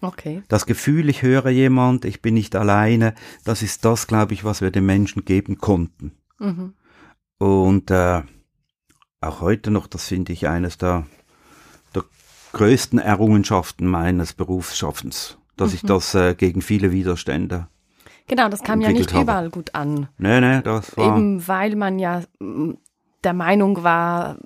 [0.00, 0.42] Okay.
[0.48, 4.60] Das Gefühl, ich höre jemand, ich bin nicht alleine, das ist das, glaube ich, was
[4.60, 6.12] wir den Menschen geben konnten.
[6.38, 6.74] Mhm.
[7.38, 8.22] Und äh,
[9.20, 11.06] auch heute noch, das finde ich eines der,
[11.94, 12.04] der
[12.52, 17.68] größten Errungenschaften meines Berufsschaffens, dass ich das äh, gegen viele Widerstände.
[18.26, 19.24] Genau, das kam ja nicht habe.
[19.24, 20.08] überall gut an.
[20.18, 21.16] Nee, nee, das war.
[21.16, 22.72] Eben weil man ja mm,
[23.24, 24.38] der Meinung war,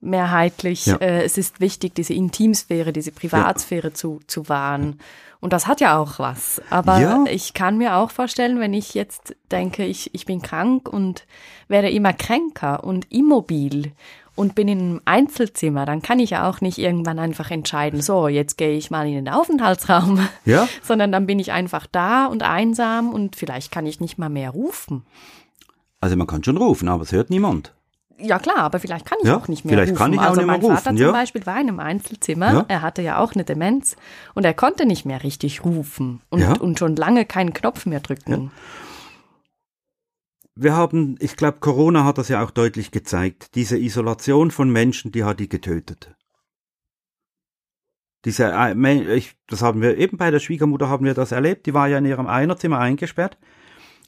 [0.00, 0.96] mehrheitlich, Ja.
[0.96, 5.00] äh, es ist wichtig, diese Intimsphäre, diese Privatsphäre zu, zu wahren.
[5.40, 6.60] Und das hat ja auch was.
[6.70, 7.24] Aber Ja.
[7.30, 11.26] ich kann mir auch vorstellen, wenn ich jetzt denke, ich, ich bin krank und
[11.68, 13.92] werde immer kränker und immobil
[14.34, 18.28] und bin in einem Einzelzimmer, dann kann ich ja auch nicht irgendwann einfach entscheiden, so,
[18.28, 20.68] jetzt gehe ich mal in den Aufenthaltsraum, Ja.
[20.82, 24.50] sondern dann bin ich einfach da und einsam und vielleicht kann ich nicht mal mehr
[24.50, 25.04] rufen.
[26.00, 27.74] Also man kann schon rufen, aber es hört niemand.
[28.20, 29.98] Ja klar, aber vielleicht kann ich Ja, auch nicht mehr vielleicht rufen.
[29.98, 31.12] kann ich auch also nicht mehr mein Vater rufen, zum ja.
[31.12, 32.64] Beispiel war in einem Einzelzimmer, Ja.
[32.68, 33.96] er hatte ja auch eine Demenz
[34.34, 38.50] und er konnte nicht mehr richtig rufen und, und schon lange keinen Knopf mehr drücken.
[40.56, 43.54] Wir haben, ich glaube, Corona hat das ja auch deutlich gezeigt.
[43.54, 46.12] Diese Isolation von Menschen, die hat die getötet.
[48.24, 51.66] Diese, äh, ich, das haben wir eben bei der Schwiegermutter haben wir das erlebt.
[51.66, 53.38] Die war ja in ihrem Einerzimmer eingesperrt.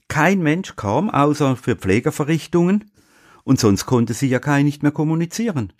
[0.09, 2.91] Kein Mensch kam, außer für Pflegeverrichtungen.
[3.45, 5.73] Und sonst konnte sie ja kein nicht mehr kommunizieren.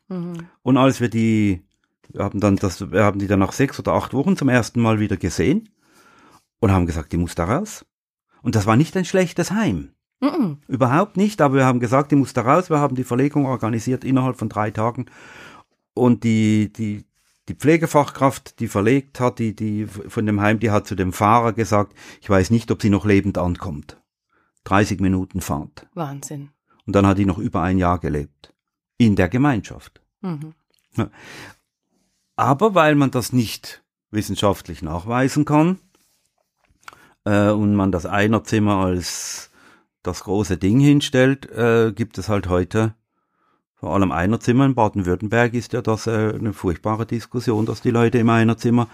[0.63, 1.63] Und als wir die,
[2.09, 4.81] wir haben dann das, wir haben die dann nach sechs oder acht Wochen zum ersten
[4.81, 5.69] Mal wieder gesehen
[6.59, 7.85] und haben gesagt, die muss da raus.
[8.43, 9.91] Und das war nicht ein schlechtes Heim.
[10.21, 10.59] Mhm.
[10.69, 12.71] Überhaupt nicht, aber wir haben gesagt, die muss da raus.
[12.71, 15.07] Wir haben die Verlegung organisiert innerhalb von drei Tagen.
[15.95, 17.05] Und die, die,
[17.49, 21.53] die Pflegefachkraft, die verlegt hat, die, die von dem Heim, die hat zu dem Fahrer
[21.53, 24.01] gesagt, ich weiß nicht, ob sie noch lebend ankommt.
[24.65, 25.89] 30 Minuten Fahrt.
[25.95, 26.51] Wahnsinn.
[26.91, 28.53] Und dann hat die noch über ein Jahr gelebt.
[28.99, 30.01] In der Gemeinschaft.
[30.23, 30.55] Mhm.
[32.35, 35.79] Aber weil man das nicht wissenschaftlich nachweisen kann
[37.25, 39.53] äh, und man das Einerzimmer als
[40.03, 42.97] das große Ding hinstellt, äh, gibt es halt heute
[43.77, 48.19] vor allem Einerzimmer in Baden-Württemberg ist ja das äh, eine furchtbare Diskussion, dass die Leute
[48.19, 48.89] im Einerzimmer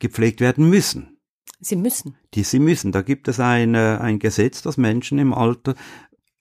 [0.00, 1.16] gepflegt werden müssen.
[1.60, 2.16] Sie müssen.
[2.34, 2.90] Die sie müssen.
[2.90, 5.76] Da gibt es ein, äh, ein Gesetz, dass Menschen im Alter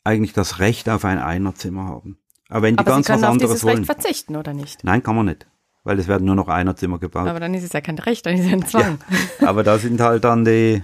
[0.04, 2.18] eigentlich das Recht auf ein Einerzimmer haben.
[2.50, 3.78] Aber wenn die Aber Sie ganz was können auf anderes dieses wollen.
[3.78, 4.84] Recht verzichten, oder nicht?
[4.84, 5.48] Nein, kann man nicht.
[5.84, 7.28] Weil es werden nur noch Einerzimmer gebaut.
[7.28, 9.00] Aber dann ist es ja kein Recht, dann ist es ein Zwang.
[9.42, 10.84] Aber da sind halt dann die,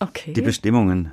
[0.00, 0.32] Okay.
[0.32, 1.12] die Bestimmungen.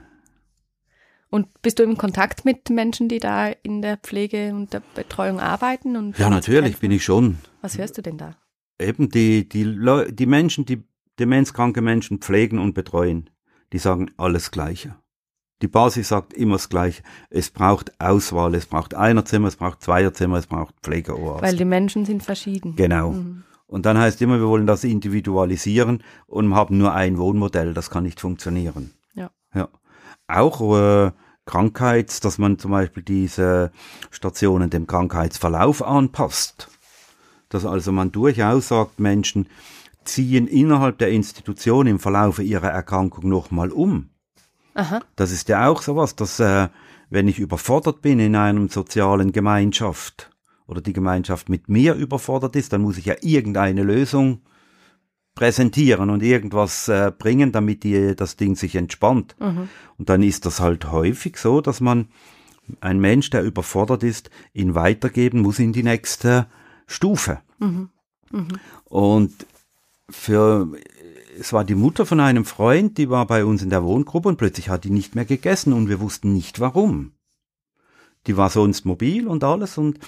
[1.29, 5.39] Und bist du im Kontakt mit Menschen, die da in der Pflege und der Betreuung
[5.39, 5.97] arbeiten?
[5.97, 7.39] Und Ja, natürlich bin ich schon.
[7.61, 8.37] Was hörst du denn da?
[8.79, 10.83] Eben die, die, Leu die Menschen, die
[11.19, 13.29] demenzkranke Menschen pflegen und betreuen,
[13.73, 14.95] die sagen alles Gleiche.
[15.65, 17.01] Die Basis sagt immer das Gleiche.
[17.31, 21.41] Es braucht Auswahl, es braucht Einerzimmer, es braucht Zweierzimmer, es braucht Pflegeoasen.
[21.41, 22.75] Weil die Menschen sind verschieden.
[22.75, 23.15] Genau.
[23.65, 27.73] Und dann heißt immer, wir wollen das individualisieren und haben nur ein Wohnmodell.
[27.73, 28.91] Das kann nicht funktionieren.
[29.15, 29.31] Ja.
[29.55, 29.69] Ja.
[30.27, 31.11] Auch äh,
[31.45, 33.71] Krankheits, dass man zum Beispiel diese
[34.11, 36.69] Stationen dem Krankheitsverlauf anpasst.
[37.49, 39.49] Dass also man durchaus sagt, Menschen
[40.03, 44.11] ziehen innerhalb der Institution im Verlaufe ihrer Erkrankung nochmal um.
[44.75, 45.01] Aha.
[45.15, 46.67] Das ist ja auch sowas, dass äh,
[47.09, 50.29] wenn ich überfordert bin in einem sozialen Gemeinschaft
[50.67, 54.41] oder die Gemeinschaft mit mir überfordert ist, dann muss ich ja irgendeine Lösung
[55.33, 59.35] präsentieren und irgendwas äh, bringen, damit die, das Ding sich entspannt.
[59.97, 62.07] Und dann ist das halt häufig so, dass man
[62.81, 66.47] ein Mensch, der überfordert ist, ihn weitergeben muss in die nächste
[66.87, 67.39] Stufe.
[68.85, 69.33] Und
[70.09, 70.67] für
[71.39, 74.37] es war die Mutter von einem Freund, die war bei uns in der Wohngruppe und
[74.37, 77.11] plötzlich hat die nicht mehr gegessen und wir wussten nicht warum.
[78.27, 79.99] Die war sonst mobil und alles und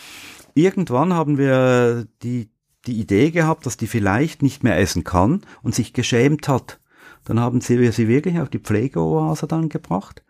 [0.53, 2.49] irgendwann haben wir die,
[2.85, 6.79] die Idee gehabt, dass die vielleicht nicht mehr essen kann und sich geschämt hat.
[7.25, 10.23] Dann haben wir sie wirklich auf die Pflegeoase dann gebracht.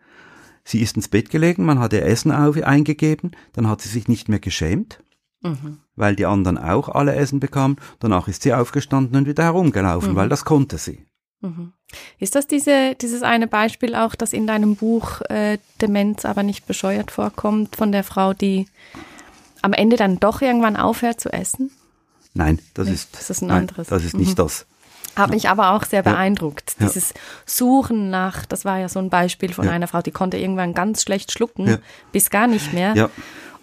[0.64, 4.08] Sie ist ins Bett gelegen, man hat ihr Essen auf, eingegeben, dann hat sie sich
[4.08, 5.02] nicht mehr geschämt,
[5.98, 7.76] weil die anderen auch alle Essen bekamen.
[8.00, 11.04] Danach ist sie aufgestanden und wieder herumgelaufen, weil das konnte sie.
[12.18, 16.66] Ist das diese, dieses eine Beispiel auch, das in deinem Buch äh, Demenz aber nicht
[16.66, 18.66] bescheuert vorkommt, von der Frau, die
[19.62, 21.70] am Ende dann doch irgendwann aufhört zu essen?
[22.34, 23.88] Nein, das Nee, ist das ist ein nein, anderes.
[23.88, 24.66] Das ist nicht das.
[25.16, 26.10] Hat mich aber auch sehr Ja.
[26.12, 26.76] beeindruckt.
[26.78, 26.86] Ja.
[26.86, 27.14] Dieses
[27.46, 29.72] Suchen nach, das war ja so ein Beispiel von Ja.
[29.72, 31.78] einer Frau, die konnte irgendwann ganz schlecht schlucken, Ja.
[32.12, 33.10] bis gar nicht mehr.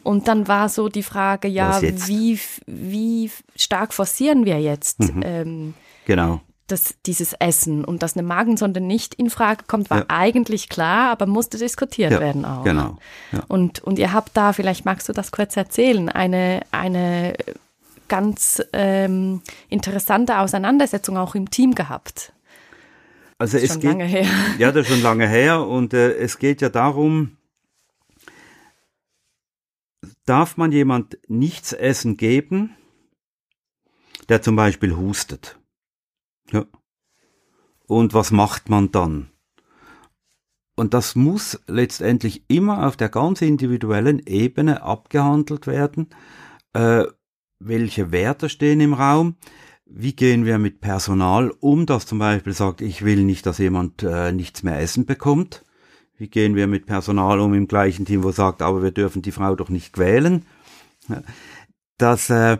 [0.05, 5.21] Und dann war so die Frage, ja, wie, wie stark forcieren wir jetzt Mhm.
[5.25, 5.73] ähm,
[6.05, 6.41] genau.
[6.67, 10.05] das, dieses Essen und dass eine Magensonde nicht in Frage kommt, war Ja.
[10.07, 12.63] eigentlich klar, aber musste diskutiert Ja, werden auch.
[12.63, 12.97] genau.
[13.31, 13.43] Ja.
[13.47, 17.35] Und, und ihr habt da, vielleicht magst du das kurz erzählen, eine, eine
[18.07, 22.31] ganz ähm, interessante Auseinandersetzung auch im Team gehabt.
[23.39, 24.25] Also es Schon geht, lange her.
[24.59, 27.37] Ja, das ist schon lange her und äh, es geht ja darum,
[30.25, 32.75] darf man jemand nichts essen geben,
[34.29, 35.59] der zum Beispiel hustet?
[36.51, 36.65] Ja.
[37.87, 39.29] Und was macht man dann?
[40.75, 46.09] Und das muss letztendlich immer auf der ganz individuellen Ebene abgehandelt werden.
[46.73, 47.05] Äh,
[47.59, 49.35] welche Werte stehen im Raum?
[49.85, 54.03] Wie gehen wir mit Personal um, das zum Beispiel sagt, ich will nicht, dass jemand
[54.03, 55.64] äh, nichts mehr essen bekommt?
[56.17, 59.31] Wie gehen wir mit Personal um im gleichen Team, wo sagt, aber wir dürfen die
[59.31, 60.45] Frau doch nicht quälen?
[61.97, 62.57] Das, äh,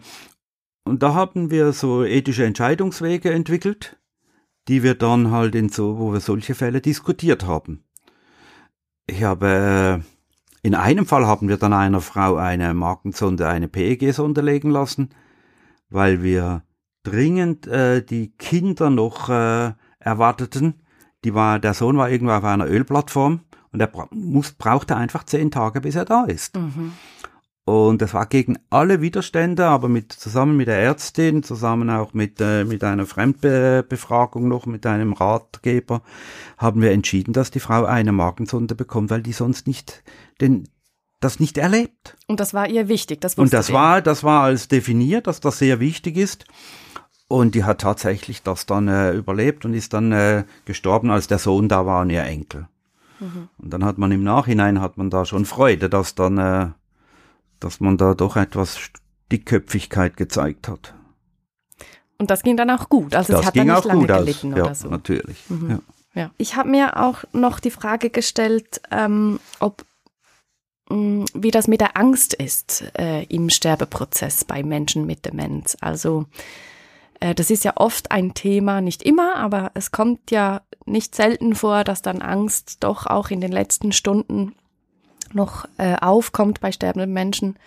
[0.84, 3.98] und da haben wir so ethische Entscheidungswege entwickelt,
[4.68, 7.84] die wir dann halt in so, wo wir solche Fälle diskutiert haben.
[9.08, 14.42] Ich habe, äh, in einem Fall haben wir dann einer Frau eine Markensonde, eine PEG-Sonde
[14.42, 15.10] legen lassen,
[15.90, 16.64] weil wir
[17.04, 20.82] dringend äh, die Kinder noch äh, erwarteten.
[21.26, 25.24] Die war, der Sohn war irgendwo auf einer Ölplattform und er bra muss, brauchte einfach
[25.24, 26.56] zehn Tage, bis er da ist.
[26.56, 26.94] Mhm.
[27.66, 32.40] Und das war gegen alle Widerstände, aber mit, zusammen mit der Ärztin, zusammen auch mit,
[32.40, 36.04] äh, mit einer Fremdbefragung noch, mit einem Ratgeber,
[36.60, 40.04] haben wir entschieden, dass die Frau eine Magensonde bekommt, weil die sonst nicht
[40.42, 40.70] den,
[41.22, 42.16] das nicht erlebt.
[42.28, 45.58] Und das war ihr wichtig, das Und das war, das war als definiert, dass das
[45.58, 46.46] sehr wichtig ist.
[47.28, 51.40] Und die hat tatsächlich das dann äh, überlebt und ist dann äh, gestorben, als der
[51.40, 52.68] Sohn da war und ihr Enkel.
[53.20, 53.50] Mhm.
[53.58, 56.68] Und dann hat man im Nachhinein hat man da schon Freude, dass dann, äh,
[57.60, 58.78] dass man da doch etwas
[59.32, 60.94] Dickköpfigkeit gezeigt hat.
[62.18, 63.16] Und das ging dann auch gut.
[63.16, 64.60] Also das es hat ging dann nicht auch lange gut gelitten aus.
[64.60, 64.88] oder ja, so.
[64.90, 65.50] Natürlich.
[65.50, 65.70] Mhm.
[65.70, 65.80] Ja.
[66.16, 66.32] Ja.
[66.38, 69.84] Ich habe mir auch noch die Frage gestellt, ähm, ob
[70.90, 75.76] mh, wie das mit der Angst ist äh, im Sterbeprozess bei Menschen mit Demenz.
[75.82, 76.26] Also
[77.20, 81.84] das ist ja oft ein Thema, nicht immer, aber es kommt ja nicht selten vor,
[81.84, 84.56] dass dann Angst doch auch in den letzten Stunden
[85.34, 87.58] noch äh, aufkommt bei sterbenden Menschen.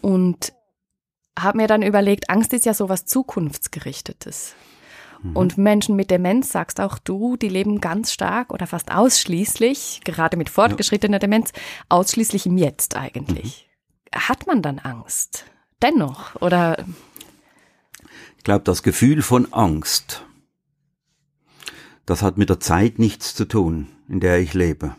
[0.00, 0.52] Und
[1.38, 4.54] habe mir dann überlegt, Angst ist ja sowas Zukunftsgerichtetes.
[5.32, 10.36] Und Menschen mit Demenz, sagst auch du, die leben ganz stark oder fast ausschließlich, gerade
[10.36, 11.52] mit fortgeschrittener Demenz,
[11.88, 13.70] ausschließlich im Jetzt eigentlich.
[14.14, 15.46] Hat man dann Angst?
[15.80, 16.34] Dennoch?
[16.42, 16.84] Oder
[18.44, 20.24] glaube, das Gefühl von Angst,
[22.06, 24.94] das hat mit der Zeit nichts zu tun, in der ich lebe.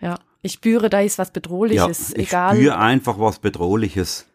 [0.00, 2.54] ja, ich spüre, da ist was Bedrohliches, ich egal.
[2.56, 4.26] spüre einfach was Bedrohliches.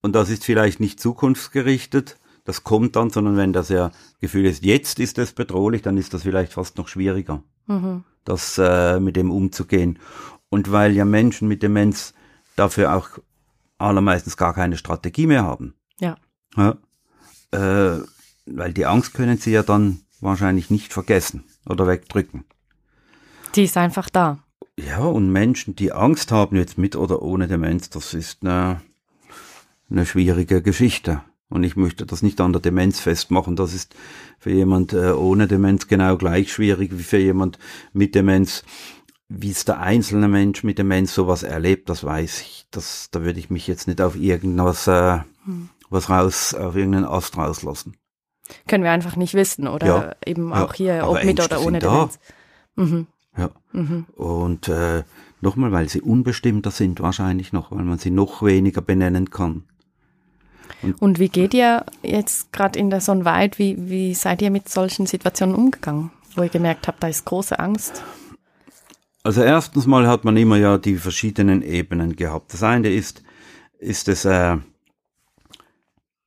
[0.00, 4.64] Und das ist vielleicht nicht zukunftsgerichtet, das kommt dann, sondern wenn das ja Gefühl ist,
[4.64, 8.02] jetzt ist es bedrohlich, dann ist das vielleicht fast noch schwieriger, Mhm.
[8.24, 10.00] das äh, mit dem umzugehen.
[10.50, 12.14] Und weil ja Menschen mit Demenz
[12.56, 13.08] dafür auch
[13.78, 15.74] allermeistens gar keine Strategie mehr haben.
[16.00, 16.16] Ja.
[16.56, 16.76] Ja,
[17.52, 18.00] äh,
[18.46, 22.44] weil die Angst können sie ja dann wahrscheinlich nicht vergessen oder wegdrücken.
[23.54, 24.38] Die ist einfach da.
[24.78, 28.80] Ja, und Menschen, die Angst haben, jetzt mit oder ohne Demenz, das ist eine,
[29.90, 31.22] eine schwierige Geschichte.
[31.50, 33.56] Und ich möchte das nicht an der Demenz festmachen.
[33.56, 33.94] Das ist
[34.38, 37.58] für jemand äh, ohne Demenz genau gleich schwierig wie für jemand
[37.92, 38.64] mit Demenz.
[39.28, 42.66] Wie es der einzelne Mensch mit Demenz sowas erlebt, das weiß ich.
[42.70, 45.18] Das, da würde ich mich jetzt nicht auf irgendwas äh,
[45.92, 47.96] was raus, auf irgendeinen Ast rauslassen.
[48.68, 49.68] Können wir einfach nicht wissen.
[49.68, 50.14] Oder Ja.
[50.26, 51.78] eben auch hier, ob mit Ängste oder ohne.
[51.78, 52.18] Demenz.
[52.76, 53.06] Mhm.
[53.36, 53.50] Ja.
[53.72, 54.06] Mhm.
[54.16, 55.04] Und äh,
[55.40, 59.64] nochmal, weil sie unbestimmter sind wahrscheinlich noch, weil man sie noch weniger benennen kann.
[60.98, 65.06] Und wie geht ihr jetzt gerade in der Sonnenweit, wie, wie seid ihr mit solchen
[65.06, 68.02] Situationen umgegangen, wo ihr gemerkt habt, da ist große Angst?
[69.22, 72.52] Also erstens mal hat man immer ja die verschiedenen Ebenen gehabt.
[72.52, 73.22] Das eine ist,
[73.78, 74.56] ist es, äh,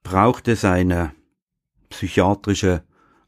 [0.05, 1.11] braucht es eine
[1.89, 2.83] psychiatrische,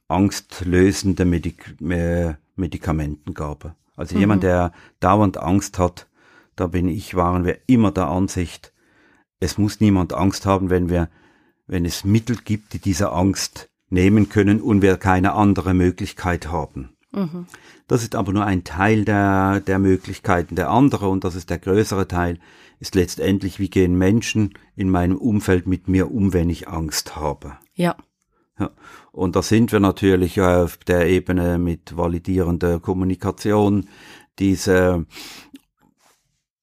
[0.08, 3.76] angstlösende Medik äh, Medikamentengabe.
[3.98, 6.08] Also jemand, der dauernd Angst hat,
[6.56, 8.74] da bin ich, waren wir immer der Ansicht,
[9.40, 11.10] es muss niemand Angst haben, wenn wir,
[11.66, 16.96] wenn es Mittel gibt, die diese Angst nehmen können und wir keine andere Möglichkeit haben.
[17.88, 20.56] Das ist aber nur ein Teil der, der Möglichkeiten.
[20.56, 22.40] Der andere, und das ist der größere Teil,
[22.80, 27.58] ist letztendlich, wie gehen Menschen in meinem Umfeld mit mir um, wenn ich Angst habe.
[27.74, 27.96] Ja.
[28.60, 28.72] Ja.
[29.12, 33.88] Und da sind wir natürlich auf der Ebene mit validierender Kommunikation,
[34.40, 35.06] diese,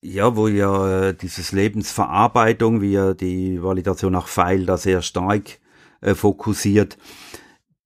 [0.01, 5.59] ja, wo ja äh, dieses Lebensverarbeitung, wie ja die Validation nach Pfeil da sehr stark
[6.01, 6.99] äh, fokussiert,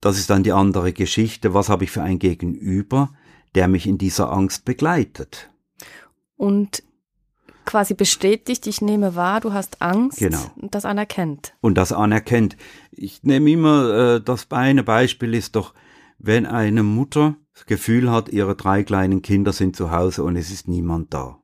[0.00, 1.54] das ist dann die andere Geschichte.
[1.54, 3.11] Was habe ich für ein Gegenüber,
[3.55, 5.50] der mich in dieser Angst begleitet?
[6.36, 6.82] Und
[7.68, 10.40] quasi bestätigt, ich nehme wahr, du hast Angst Genau.
[10.56, 11.54] und das anerkennt.
[11.60, 12.56] und das anerkennt.
[12.90, 15.74] Ich nehme immer, äh, das eine Beispiel ist doch,
[16.18, 20.50] wenn eine Mutter das Gefühl hat, ihre drei kleinen Kinder sind zu Hause und es
[20.50, 21.40] ist niemand da,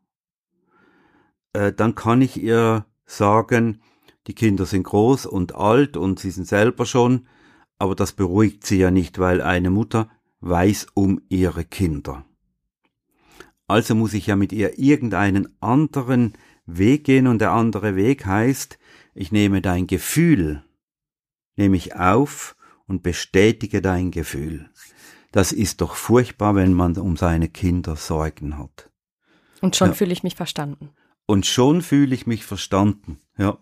[1.53, 3.81] äh, dann kann ich ihr sagen,
[4.27, 7.27] die Kinder sind groß und alt und sie sind selber schon,
[7.79, 10.09] aber das beruhigt sie ja nicht, weil eine Mutter
[10.41, 12.25] weiß um ihre Kinder.
[13.67, 16.35] Also muss ich ja mit ihr irgendeinen anderen
[16.67, 18.79] Weg gehen und der andere Weg heißt,
[19.15, 20.65] ich nehme dein Gefühl,
[21.57, 22.57] nehme ich auf
[22.87, 24.69] und bestätige dein Gefühl.
[25.33, 28.91] Das ist doch furchtbar, wenn man um seine Kinder Sorgen hat.
[29.61, 29.95] Und schon ja.
[29.95, 30.91] fühle ich mich verstanden.
[31.27, 33.59] Und schon fühle ich mich verstanden, ja.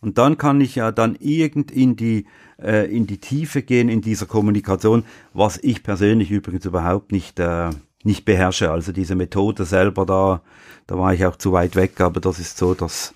[0.00, 2.26] Und dann kann ich ja dann irgend in die,
[2.60, 7.70] äh, in die Tiefe gehen in dieser Kommunikation, was ich persönlich übrigens überhaupt nicht, äh,
[8.04, 8.70] nicht beherrsche.
[8.70, 10.42] Also diese Methode selber da,
[10.86, 13.14] da war ich auch zu weit weg, aber das ist so, dass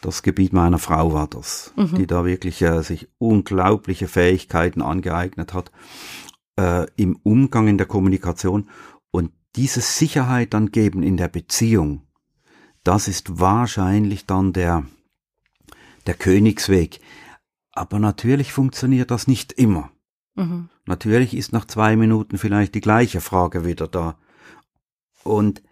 [0.00, 1.94] das Gebiet meiner Frau war das, mhm.
[1.96, 5.72] die da wirklich äh, sich unglaubliche Fähigkeiten angeeignet hat
[6.58, 8.68] äh, im Umgang in der Kommunikation
[9.10, 12.02] und diese Sicherheit dann geben in der Beziehung.
[12.84, 14.84] Das ist wahrscheinlich dann der
[16.06, 17.00] der Königsweg.
[17.72, 19.90] Aber natürlich funktioniert das nicht immer.
[20.36, 20.68] Mhm.
[20.84, 24.16] Natürlich ist nach zwei Minuten vielleicht die gleiche Frage wieder da.
[25.24, 25.62] Und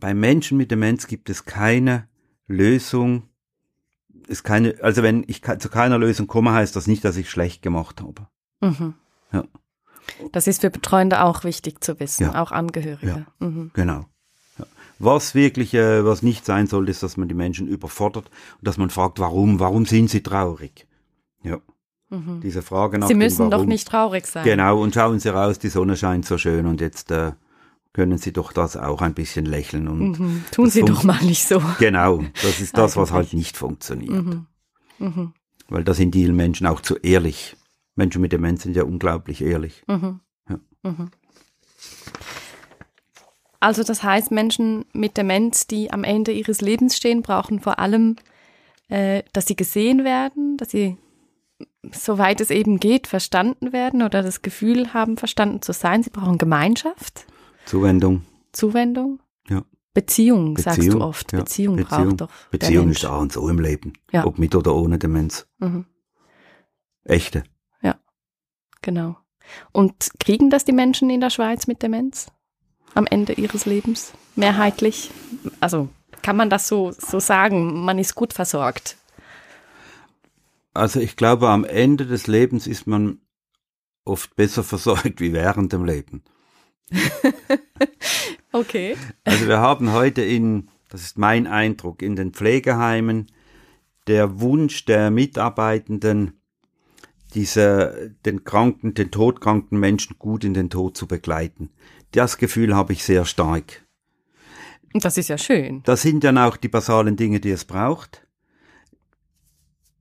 [0.00, 2.08] bei Menschen mit Demenz gibt es keine
[2.46, 3.28] Lösung.
[4.28, 7.62] Es keine, also wenn ich zu keiner Lösung komme, heißt das nicht, dass ich schlecht
[7.62, 8.28] gemacht habe.
[8.60, 8.94] Mhm.
[9.32, 9.44] Ja.
[10.32, 12.42] Das ist für Betreuende auch wichtig zu wissen, ja.
[12.42, 13.26] auch Angehörige.
[13.40, 13.70] Ja, mhm.
[13.74, 14.06] Genau.
[14.98, 18.78] Was wirklich, äh, was nicht sein soll, ist, dass man die Menschen überfordert und dass
[18.78, 20.86] man fragt, warum, warum sind sie traurig?
[21.42, 21.60] Ja.
[22.08, 22.40] Mhm.
[22.40, 24.44] Diese Frage nach Sie müssen dem, doch nicht traurig sein.
[24.44, 27.32] Genau, und schauen Sie raus, die Sonne scheint so schön und jetzt äh,
[27.92, 29.88] können Sie doch das auch ein bisschen lächeln.
[29.88, 30.44] Und mhm.
[30.52, 31.62] Tun Sie doch mal nicht so.
[31.78, 34.24] Genau, das ist das, was halt nicht funktioniert.
[34.24, 34.46] Mhm.
[34.98, 35.32] Mhm.
[35.68, 37.56] Weil da sind die Menschen auch zu ehrlich.
[37.96, 39.82] Menschen mit Demenz sind ja unglaublich ehrlich.
[39.88, 40.20] Mhm.
[40.48, 40.60] Ja.
[40.82, 41.10] Mhm.
[43.60, 48.16] Also das heißt, Menschen mit Demenz, die am Ende ihres Lebens stehen, brauchen vor allem,
[48.88, 50.98] äh, dass sie gesehen werden, dass sie,
[51.92, 56.02] soweit es eben geht, verstanden werden oder das Gefühl haben, verstanden zu sein.
[56.02, 57.26] Sie brauchen Gemeinschaft.
[57.64, 58.22] Zuwendung.
[58.52, 59.20] Zuwendung.
[59.48, 59.62] Ja.
[59.94, 61.32] Beziehung, Beziehung sagst du oft.
[61.32, 61.38] Ja.
[61.40, 62.30] Beziehung, Beziehung, braucht doch.
[62.50, 63.94] Beziehung ist A und so im Leben.
[64.12, 64.26] Ja.
[64.26, 65.46] Ob mit oder ohne Demenz.
[65.58, 65.86] Mhm.
[67.04, 67.44] Echte.
[67.82, 67.96] Ja,
[68.82, 69.16] genau.
[69.72, 72.26] Und kriegen das die Menschen in der Schweiz mit Demenz?
[72.96, 75.10] am Ende ihres Lebens, mehrheitlich.
[75.60, 75.88] Also
[76.22, 78.96] kann man das so, so sagen, man ist gut versorgt.
[80.76, 83.20] Also ich glaube, am Ende des Lebens ist man
[84.04, 86.22] oft besser versorgt wie während dem Leben.
[88.52, 88.96] okay.
[89.24, 93.26] Also wir haben heute in, das ist mein Eindruck, in den Pflegeheimen
[94.06, 96.40] der Wunsch der Mitarbeitenden,
[97.34, 101.70] diese, den kranken, den todkranken Menschen gut in den Tod zu begleiten.
[102.12, 103.84] Das Gefühl habe ich sehr stark.
[104.94, 105.82] Das ist ja schön.
[105.84, 108.25] Das sind dann auch die basalen Dinge, die es braucht.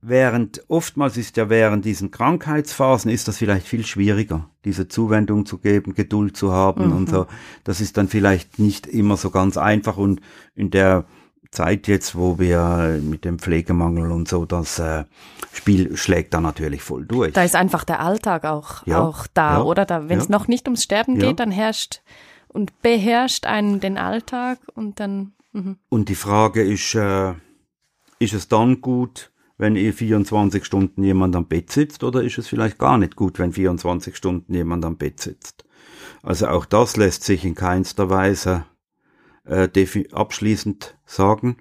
[0.07, 5.57] Während, oftmals ist ja während diesen Krankheitsphasen ist das vielleicht viel schwieriger, diese Zuwendung zu
[5.57, 6.95] geben, Geduld zu haben mhm.
[6.95, 7.25] und so.
[7.63, 10.21] Das ist dann vielleicht nicht immer so ganz einfach und
[10.53, 11.05] in der
[11.49, 15.05] Zeit jetzt, wo wir mit dem Pflegemangel und so, das äh,
[15.51, 17.33] Spiel schlägt da natürlich voll durch.
[17.33, 19.85] Da ist einfach der Alltag auch, ja, auch da, ja, oder?
[19.85, 20.31] Da, Wenn es ja.
[20.31, 22.01] noch nicht ums Sterben geht, dann herrscht
[22.47, 25.31] und beherrscht einen den Alltag und dann.
[25.53, 25.77] Mhm.
[25.89, 27.33] Und die Frage ist, äh,
[28.19, 32.77] ist es dann gut, wenn 24 Stunden jemand am Bett sitzt, oder ist es vielleicht
[32.77, 35.65] gar nicht gut, wenn 24 Stunden jemand am Bett sitzt?
[36.23, 38.65] Also auch das lässt sich in keinster Weise
[39.45, 39.69] äh,
[40.11, 41.57] abschließend sagen.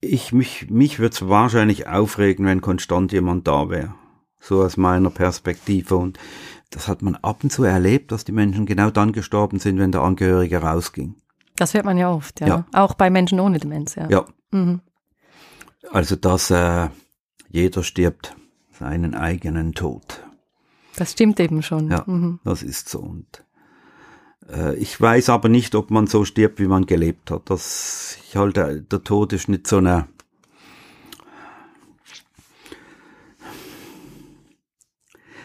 [0.00, 3.94] Ich, mich, mich würde es wahrscheinlich aufregen, wenn konstant jemand da wäre.
[4.38, 5.96] So aus meiner Perspektive.
[5.96, 6.18] Und
[6.70, 9.92] das hat man ab und zu erlebt, dass die Menschen genau dann gestorben sind, wenn
[9.92, 11.16] der Angehörige rausging.
[11.56, 12.46] Das hört man ja oft, ja.
[12.46, 12.66] ja.
[12.72, 14.08] Auch bei Menschen ohne Demenz, ja.
[14.08, 14.24] Ja.
[14.50, 14.80] Mhm.
[15.90, 16.88] Also, dass äh,
[17.48, 18.34] jeder stirbt
[18.72, 20.24] seinen eigenen Tod.
[20.96, 21.90] Das stimmt eben schon.
[21.90, 22.40] Ja, mhm.
[22.44, 23.00] das ist so.
[23.00, 23.44] Und
[24.48, 27.50] äh, ich weiß aber nicht, ob man so stirbt, wie man gelebt hat.
[27.50, 30.08] Das, ich halte, der Tod ist nicht so eine,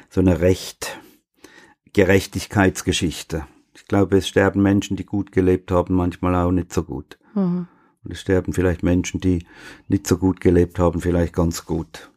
[0.10, 1.00] so eine Recht,
[1.94, 3.46] Gerechtigkeitsgeschichte.
[3.74, 7.18] Ich glaube, es sterben Menschen, die gut gelebt haben, manchmal auch nicht so gut.
[7.34, 7.68] Mhm.
[8.04, 9.46] Und es sterben vielleicht Menschen, die
[9.88, 12.12] nicht so gut gelebt haben, vielleicht ganz gut.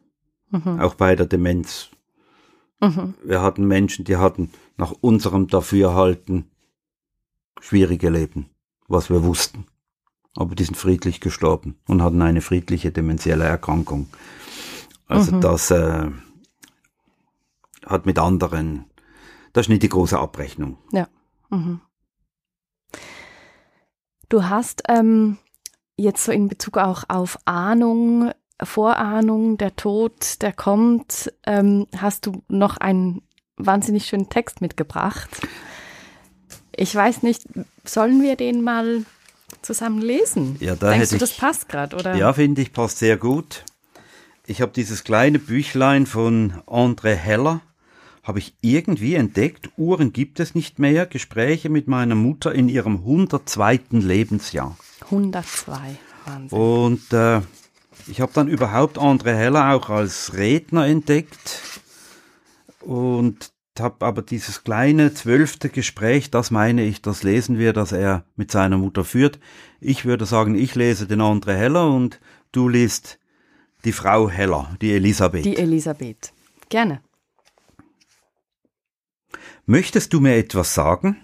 [0.49, 0.79] Mhm.
[0.79, 1.89] Auch bei der Demenz.
[2.79, 3.15] Mhm.
[3.23, 6.49] Wir hatten Menschen, die hatten nach unserem Dafürhalten
[7.59, 8.49] schwierige Leben,
[8.87, 9.65] was wir wussten.
[10.35, 14.07] Aber die sind friedlich gestorben und hatten eine friedliche dementielle Erkrankung.
[15.07, 15.41] Also mhm.
[15.41, 16.09] das äh,
[17.85, 18.85] hat mit anderen,
[19.53, 20.77] das ist nicht die große Abrechnung.
[20.91, 21.07] Ja.
[21.49, 21.81] Mhm.
[24.29, 25.37] Du hast ähm,
[25.97, 28.31] jetzt so in Bezug auch auf Ahnung,
[28.61, 33.21] Vorahnung, der Tod, der kommt, ähm, hast du noch einen
[33.57, 35.29] wahnsinnig schönen Text mitgebracht.
[36.75, 37.43] Ich weiß nicht,
[37.83, 39.05] sollen wir den mal
[39.61, 40.57] zusammen lesen.
[40.59, 42.15] Ja, da Denkst hätte du, das ich- passt gerade, oder?
[42.15, 43.63] Ja, finde ich, passt sehr gut.
[44.47, 47.61] Ich habe dieses kleine Büchlein von André Heller,
[48.23, 49.69] habe ich irgendwie entdeckt.
[49.77, 51.05] Uhren gibt es nicht mehr.
[51.05, 53.99] Gespräche mit meiner Mutter in ihrem 102.
[53.99, 54.77] Lebensjahr.
[55.05, 55.97] 102.
[56.25, 56.57] Wahnsinn.
[56.57, 57.41] Und äh,
[58.07, 61.81] ich habe dann überhaupt André Heller auch als Redner entdeckt
[62.81, 68.25] und habe aber dieses kleine zwölfte Gespräch, das meine ich, das lesen wir, das er
[68.35, 69.39] mit seiner Mutter führt.
[69.79, 72.19] Ich würde sagen, ich lese den André Heller und
[72.51, 73.19] du liest
[73.83, 75.45] die Frau Heller, die Elisabeth.
[75.45, 76.33] Die Elisabeth.
[76.69, 77.01] Gerne.
[79.65, 81.17] Möchtest du mir etwas sagen?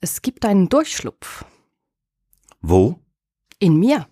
[0.00, 1.44] Es gibt einen Durchschlupf.
[2.66, 2.98] Wo?
[3.58, 4.08] In mir.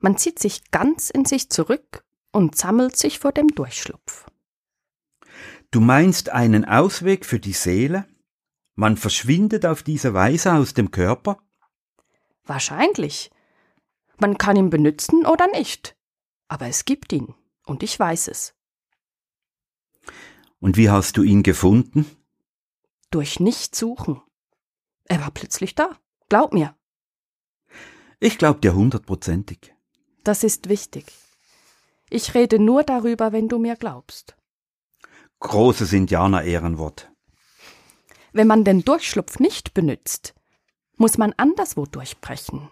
[0.00, 4.26] Man zieht sich ganz in sich zurück und sammelt sich vor dem Durchschlupf.
[5.70, 8.08] Du meinst einen Ausweg für die Seele?
[8.74, 11.40] Man verschwindet auf diese Weise aus dem Körper?
[12.42, 13.30] Wahrscheinlich.
[14.18, 15.96] Man kann ihn benutzen oder nicht.
[16.48, 17.32] Aber es gibt ihn.
[17.64, 18.56] Und ich weiß es.
[20.58, 22.06] Und wie hast du ihn gefunden?
[23.12, 24.20] Durch nicht suchen.
[25.04, 25.96] Er war plötzlich da.
[26.28, 26.74] Glaub mir.
[28.22, 29.74] Ich glaub dir hundertprozentig.
[30.24, 31.06] Das ist wichtig.
[32.10, 34.36] Ich rede nur darüber, wenn du mir glaubst.
[35.38, 37.10] Großes Indianer-Ehrenwort.
[38.32, 40.34] Wenn man den Durchschlupf nicht benützt,
[40.98, 42.68] muss man anderswo durchbrechen.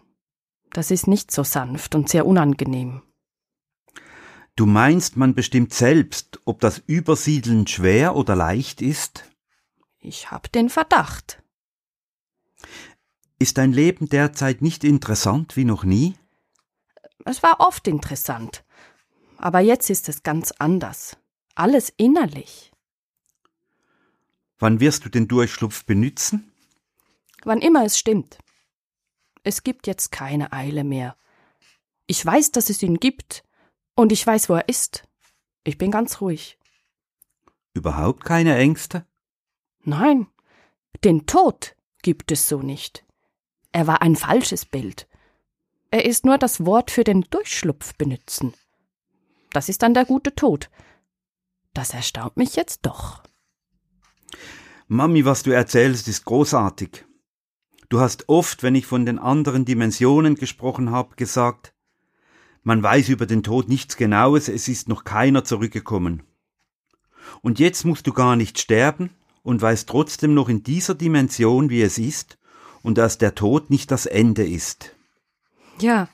[0.73, 3.01] Das ist nicht so sanft und sehr unangenehm.
[4.55, 9.25] Du meinst, man bestimmt selbst, ob das Übersiedeln schwer oder leicht ist?
[9.99, 11.43] Ich hab den Verdacht.
[13.39, 16.17] Ist dein Leben derzeit nicht interessant wie noch nie?
[17.25, 18.65] Es war oft interessant.
[19.37, 21.17] Aber jetzt ist es ganz anders.
[21.55, 22.73] Alles innerlich.
[24.59, 26.53] Wann wirst du den Durchschlupf benützen?
[27.45, 28.39] Wann immer es stimmt.
[29.45, 31.17] Es gibt jetzt keine Eile mehr.
[32.09, 33.45] Ich weiß, dass es ihn gibt.
[33.95, 35.05] Und ich weiß, wo er ist.
[35.63, 36.59] Ich bin ganz ruhig.
[37.75, 39.07] Überhaupt keine Ängste?
[39.85, 40.27] Nein,
[41.05, 43.05] den Tod gibt es so nicht.
[43.73, 45.07] Er war ein falsches Bild.
[45.91, 48.55] Er ist nur das Wort für den Durchschlupf benutzen.
[49.53, 50.71] Das ist dann der gute Tod.
[51.75, 53.23] Das erstaunt mich jetzt doch.
[54.89, 57.05] Mami, was du erzählst, ist großartig.
[57.89, 61.75] Du hast oft, wenn ich von den anderen Dimensionen gesprochen habe, gesagt,
[62.63, 66.23] man weiß über den Tod nichts Genaues, es ist noch keiner zurückgekommen.
[67.41, 69.11] Und jetzt musst du gar nicht sterben
[69.43, 72.38] und weißt trotzdem noch in dieser Dimension, wie es ist,
[72.89, 74.97] und dass der Tod nicht das Ende ist.
[75.79, 76.09] Ja,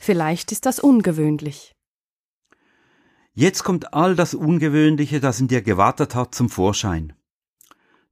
[0.00, 1.76] vielleicht ist das ungewöhnlich.
[3.34, 7.12] Jetzt kommt all das Ungewöhnliche, das in dir gewartet hat, zum Vorschein.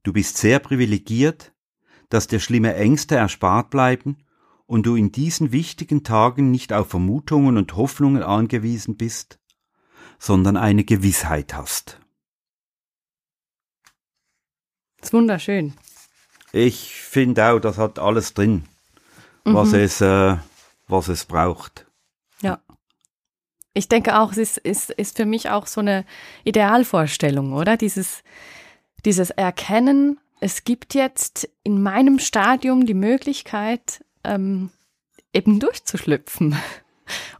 [0.03, 1.51] Du bist sehr privilegiert,
[2.07, 4.23] dass dir schlimme Ängste erspart bleiben
[4.67, 9.37] und du in diesen wichtigen Tagen nicht auf Vermutungen und Hoffnungen angewiesen bist,
[10.17, 11.99] sondern eine Gewissheit hast.
[14.99, 15.73] Das ist wunderschön.
[16.53, 18.65] Ich finde auch, das hat alles drin,
[19.43, 19.79] was Mhm.
[19.79, 20.35] es, äh,
[20.87, 21.85] was es braucht.
[22.41, 22.59] Ja.
[23.73, 26.05] Ich denke auch, es ist, ist, ist für mich auch so eine
[26.43, 27.77] Idealvorstellung, oder?
[27.77, 28.23] Dieses,
[29.05, 34.71] dieses Erkennen, es gibt jetzt in meinem Stadium die Möglichkeit, ähm,
[35.33, 36.55] eben durchzuschlüpfen.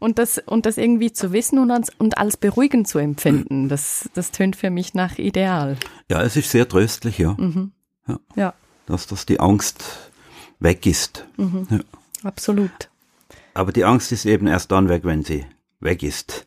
[0.01, 4.09] Und das, und das irgendwie zu wissen und als, und als beruhigend zu empfinden, das,
[4.16, 5.78] das tönt für mich nach Ideal.
[6.09, 7.72] Ja, es ist sehr tröstlich, ja, Mhm.
[8.05, 8.20] Ja.
[8.36, 8.53] ja,
[8.91, 9.83] dass das die Angst
[10.59, 11.25] weg ist.
[11.37, 11.79] Ja.
[12.23, 12.89] absolut.
[13.53, 15.45] Aber die Angst ist eben erst dann weg, wenn sie
[15.79, 16.45] weg ist.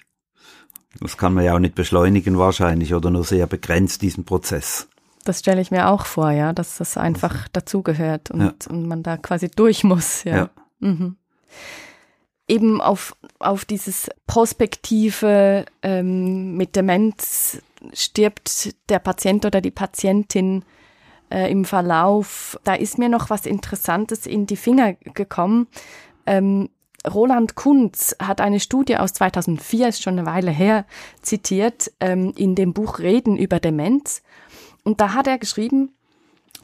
[1.01, 4.89] Das kann man ja auch nicht beschleunigen wahrscheinlich oder nur sehr begrenzt, diesen Prozess.
[5.25, 9.17] Das stelle ich mir auch vor, ja, dass das einfach dazugehört und, und man da
[9.17, 10.37] quasi durch muss, ja.
[10.37, 10.51] Ja.
[10.81, 11.17] Mhm.
[12.47, 17.63] Eben auf, auf dieses Prospektive ähm, mit Demenz
[17.95, 20.63] stirbt der Patient oder die Patientin
[21.35, 22.59] äh, im Verlauf.
[22.63, 25.67] Da ist mir noch was Interessantes in die Finger gekommen.
[26.27, 26.69] Ähm,
[27.13, 30.87] Roland Kunz hat eine Studie aus 2004, ist schon eine Weile her,
[31.21, 34.23] zitiert, ähm, in dem Buch Reden über Demenz.
[34.85, 35.91] Und da hat er geschrieben,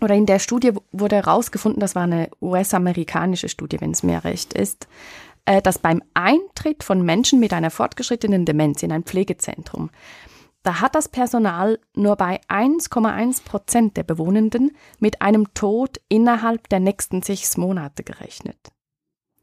[0.01, 4.55] oder in der Studie wurde herausgefunden, das war eine US-amerikanische Studie, wenn es mir recht
[4.55, 4.87] ist,
[5.45, 9.91] äh, dass beim Eintritt von Menschen mit einer fortgeschrittenen Demenz in ein Pflegezentrum,
[10.63, 16.81] da hat das Personal nur bei 1,1 Prozent der Bewohnenden mit einem Tod innerhalb der
[16.81, 18.59] nächsten sechs Monate gerechnet.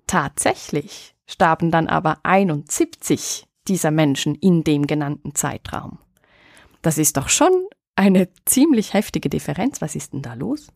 [0.05, 5.99] Tatsächlich starben dann aber 71 dieser Menschen in dem genannten Zeitraum.
[6.81, 9.81] Das ist doch schon eine ziemlich heftige Differenz.
[9.81, 10.67] Was ist denn da los?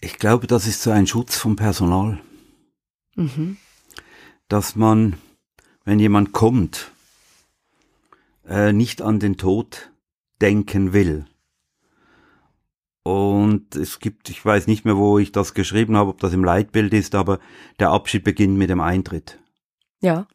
[0.00, 2.20] Ich glaube, das ist so ein Schutz vom Personal.
[3.14, 3.56] Mhm.
[4.48, 5.16] Dass man,
[5.84, 6.92] wenn jemand kommt,
[8.48, 9.92] äh, nicht an den Tod
[10.40, 11.26] denken will.
[13.02, 16.42] Und es gibt, ich weiß nicht mehr, wo ich das geschrieben habe, ob das im
[16.42, 17.38] Leitbild ist, aber
[17.78, 19.38] der Abschied beginnt mit dem Eintritt.
[20.00, 20.26] Ja.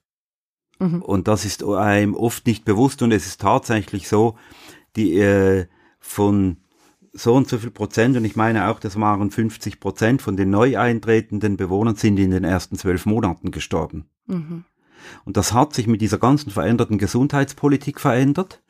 [0.80, 1.02] Mhm.
[1.02, 4.38] Und das ist einem oft nicht bewusst und es ist tatsächlich so,
[4.96, 5.68] die äh,
[6.00, 6.58] von
[7.14, 10.50] so und so viel Prozent, und ich meine auch, das waren 50 Prozent von den
[10.50, 14.10] neu eintretenden Bewohnern sind in den ersten zwölf Monaten gestorben.
[14.28, 14.64] Mhm.
[15.26, 18.62] Und das hat sich mit dieser ganzen veränderten Gesundheitspolitik verändert.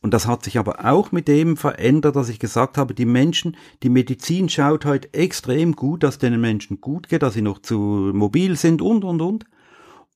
[0.00, 3.56] Und das hat sich aber auch mit dem verändert, dass ich gesagt habe, die Menschen,
[3.82, 7.76] die Medizin schaut heute extrem gut, dass den Menschen gut geht, dass sie noch zu
[8.14, 9.44] mobil sind und, und, und.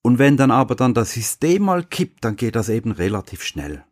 [0.02, 3.84] Und wenn dann aber dann das System mal kippt, dann geht das eben relativ schnell.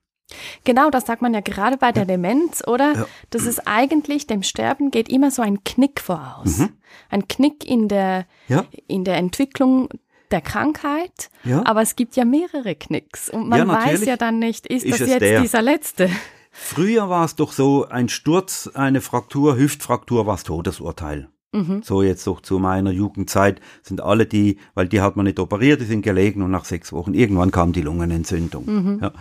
[0.65, 2.95] Genau, das sagt man ja gerade bei der Demenz, oder?
[2.95, 3.07] Ja.
[3.31, 6.59] Das ist eigentlich, dem Sterben geht immer so ein Knick voraus.
[6.59, 6.71] Mhm.
[7.09, 9.89] Ein Knick in der, Ja, in der Entwicklung
[10.33, 11.31] der Krankheit.
[11.45, 11.65] ja.
[11.67, 13.29] Aber es gibt ja mehrere Knicks.
[13.31, 15.41] Und man Ja, weiß ja dann nicht, ist, Ist das jetzt der?
[15.41, 16.11] dieser letzte?
[16.51, 21.29] Früher war es doch so, ein Sturz, eine Fraktur, Hüftfraktur war das Todesurteil.
[21.53, 21.83] Mhm.
[21.83, 25.81] So jetzt doch zu meiner Jugendzeit sind alle die, weil die hat man nicht operiert,
[25.81, 28.67] die sind gelegen und nach sechs Wochen irgendwann kam die Lungenentzündung.
[28.67, 28.99] Mhm.
[29.01, 29.13] Ja.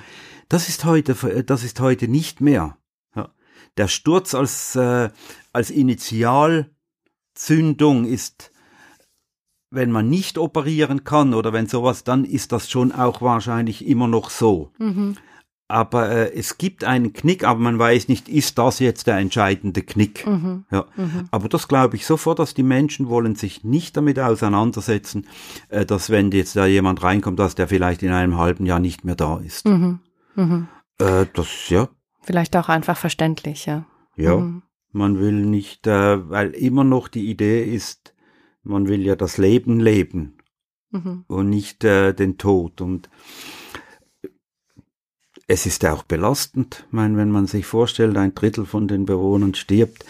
[0.50, 2.78] Das ist heute, das ist heute nicht mehr.
[3.16, 3.30] Ja.
[3.78, 5.10] Der Sturz als, äh,
[5.54, 8.52] als Initialzündung ist,
[9.70, 14.08] wenn man nicht operieren kann oder wenn sowas, dann ist das schon auch wahrscheinlich immer
[14.08, 14.72] noch so.
[14.78, 15.18] Mhm.
[15.70, 19.82] Aber äh, es gibt einen Knick, aber man weiß nicht, ist das jetzt der entscheidende
[19.82, 20.26] Knick?
[20.26, 20.64] Mhm.
[20.72, 20.86] Ja.
[21.32, 25.28] Aber das glaube ich sofort, dass die Menschen wollen sich nicht damit auseinandersetzen,
[25.68, 29.04] äh, dass wenn jetzt da jemand reinkommt, dass der vielleicht in einem halben Jahr nicht
[29.04, 29.68] mehr da ist.
[29.68, 30.00] Mhm.
[30.36, 30.68] Mhm.
[31.00, 31.90] Äh, das, ja,
[32.28, 33.86] Vielleicht auch einfach verständlich, ja.
[34.18, 34.36] ja.
[34.36, 34.62] Mhm.
[34.92, 38.14] Man will nicht, äh, weil immer noch die Idee ist,
[38.68, 40.34] man will ja das Leben leben
[40.90, 41.26] Mhm.
[41.28, 42.80] und nicht äh, den Tod.
[42.80, 43.10] Und
[45.48, 46.86] es ist auch belastend.
[46.88, 50.06] Ich meine, wenn man sich vorstellt, ein Drittel von den Bewohnern stirbt,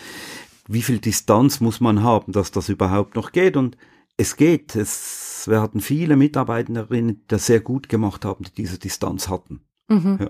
[0.67, 3.55] wie viel Distanz muss man haben, dass das überhaupt noch geht?
[3.57, 3.77] Und
[4.17, 4.75] es geht.
[4.75, 9.61] Es, wir hatten viele Mitarbeiterinnen, die das sehr gut gemacht haben, die diese Distanz hatten.
[9.87, 10.17] Mhm.
[10.19, 10.29] Ja.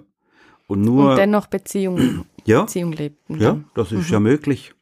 [0.68, 3.40] Und nur, Und dennoch Beziehung, ja, Beziehung lebten.
[3.40, 4.74] ja, das ist ja möglich.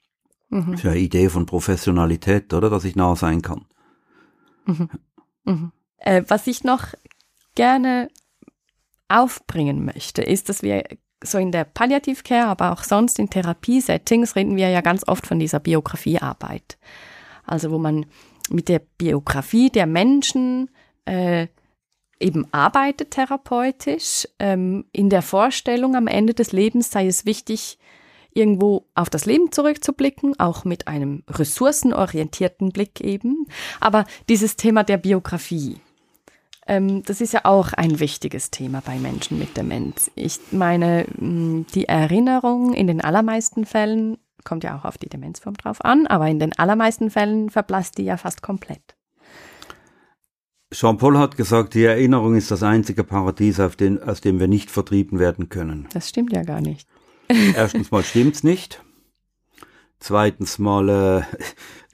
[0.49, 0.71] Mhm.
[0.71, 2.69] Das ist ja eine Idee von Professionalität, oder?
[2.69, 3.65] Dass ich nah sein kann.
[4.65, 5.71] Mhm.
[5.97, 6.87] Äh, was ich noch
[7.55, 8.09] gerne
[9.07, 10.83] aufbringen möchte, ist, dass wir
[11.23, 15.39] so in der Palliativcare, aber auch sonst in Therapiesettings reden wir ja ganz oft von
[15.39, 16.77] dieser Biografiearbeit.
[17.45, 18.05] Also wo man
[18.49, 20.69] mit der Biografie der Menschen
[21.05, 21.47] äh,
[22.19, 24.27] eben arbeitet therapeutisch.
[24.39, 27.77] Ähm, in der Vorstellung am Ende des Lebens sei es wichtig,
[28.35, 33.47] irgendwo auf das Leben zurückzublicken, auch mit einem ressourcenorientierten Blick eben.
[33.79, 35.77] Aber dieses Thema der Biografie,
[36.67, 40.11] ähm, das ist ja auch ein wichtiges Thema bei Menschen mit Demenz.
[40.15, 45.55] Ich meine, mh, die Erinnerung in den allermeisten Fällen, kommt ja auch auf die Demenzform
[45.55, 48.95] drauf an, aber in den allermeisten Fällen verblasst die ja fast komplett.
[50.73, 55.19] Jean-Paul hat gesagt, die Erinnerung ist das einzige Paradies, den, aus dem wir nicht vertrieben
[55.19, 55.87] werden können.
[55.93, 56.87] Das stimmt ja gar nicht.
[57.55, 58.83] Erstens mal stimmt's nicht.
[59.99, 61.45] Zweitens mal äh,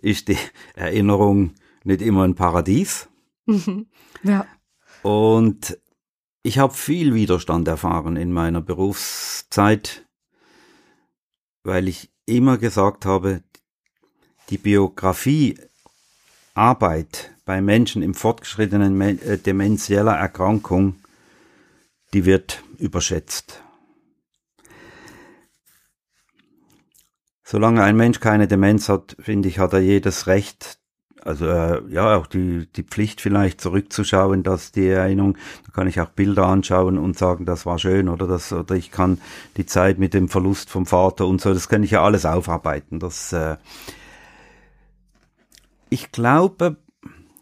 [0.02, 0.38] ist die
[0.76, 1.54] Erinnerung
[1.84, 3.08] nicht immer ein Paradies.
[4.24, 4.46] Ja.
[5.04, 5.78] Und
[6.44, 10.06] ich habe viel Widerstand erfahren in meiner Berufszeit,
[11.64, 13.44] weil ich immer gesagt habe,
[14.50, 15.58] die Biografie
[16.54, 20.96] Arbeit bei Menschen im fortgeschrittenen äh, demenzieller Erkrankung,
[22.14, 23.64] die wird überschätzt.
[27.52, 30.80] Solange ein Mensch keine Demenz hat, finde ich, hat er jedes Recht,
[31.22, 36.00] also äh, ja, auch die, die Pflicht vielleicht zurückzuschauen, dass die Erinnerung, da kann ich
[36.00, 39.20] auch Bilder anschauen und sagen, das war schön oder das, oder ich kann
[39.58, 43.00] die Zeit mit dem Verlust vom Vater und so, das kann ich ja alles aufarbeiten.
[43.00, 43.58] Das, äh,
[45.90, 46.78] ich glaube,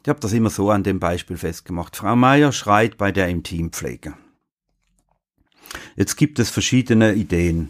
[0.01, 1.95] ich habe das immer so an dem Beispiel festgemacht.
[1.95, 4.15] Frau Meier schreit bei der Intimpflege.
[5.95, 7.69] Jetzt gibt es verschiedene Ideen.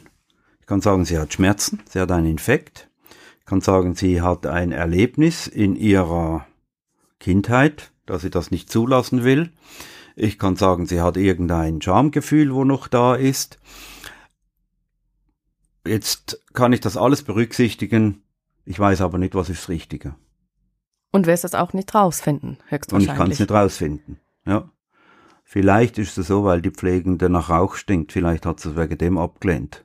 [0.70, 2.92] Ich kann sagen, sie hat Schmerzen, sie hat einen Infekt.
[3.40, 6.46] Ich kann sagen, sie hat ein Erlebnis in ihrer
[7.20, 9.52] Kindheit, dass sie das nicht zulassen will.
[10.16, 13.58] Ich kann sagen, sie hat irgendein Schamgefühl, wo noch da ist.
[15.88, 18.22] Jetzt kann ich das alles berücksichtigen.
[18.64, 20.14] Ich weiß aber nicht, was ist das Richtige.
[21.12, 23.18] Und wirst das auch nicht rausfinden, Und ich höchstwahrscheinlich.
[23.18, 24.20] kann es nicht rausfinden.
[24.46, 24.70] Ja.
[25.44, 28.12] Vielleicht ist es so, weil die Pflegende nach Rauch stinkt.
[28.12, 29.84] Vielleicht hat sie es wegen dem abgelehnt.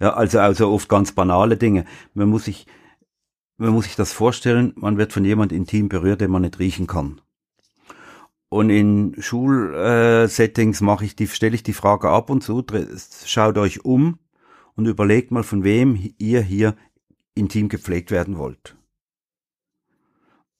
[0.00, 1.84] Ja, also, also oft ganz banale Dinge.
[2.14, 2.66] Man muss sich,
[3.56, 6.86] man muss sich das vorstellen, man wird von jemand intim berührt, den man nicht riechen
[6.86, 7.20] kann.
[8.48, 12.64] Und in Schulsettings mache ich die, stelle ich die Frage ab und zu,
[13.24, 14.18] schaut euch um
[14.74, 16.74] und überlegt mal, von wem ihr hier
[17.34, 18.76] intim gepflegt werden wollt.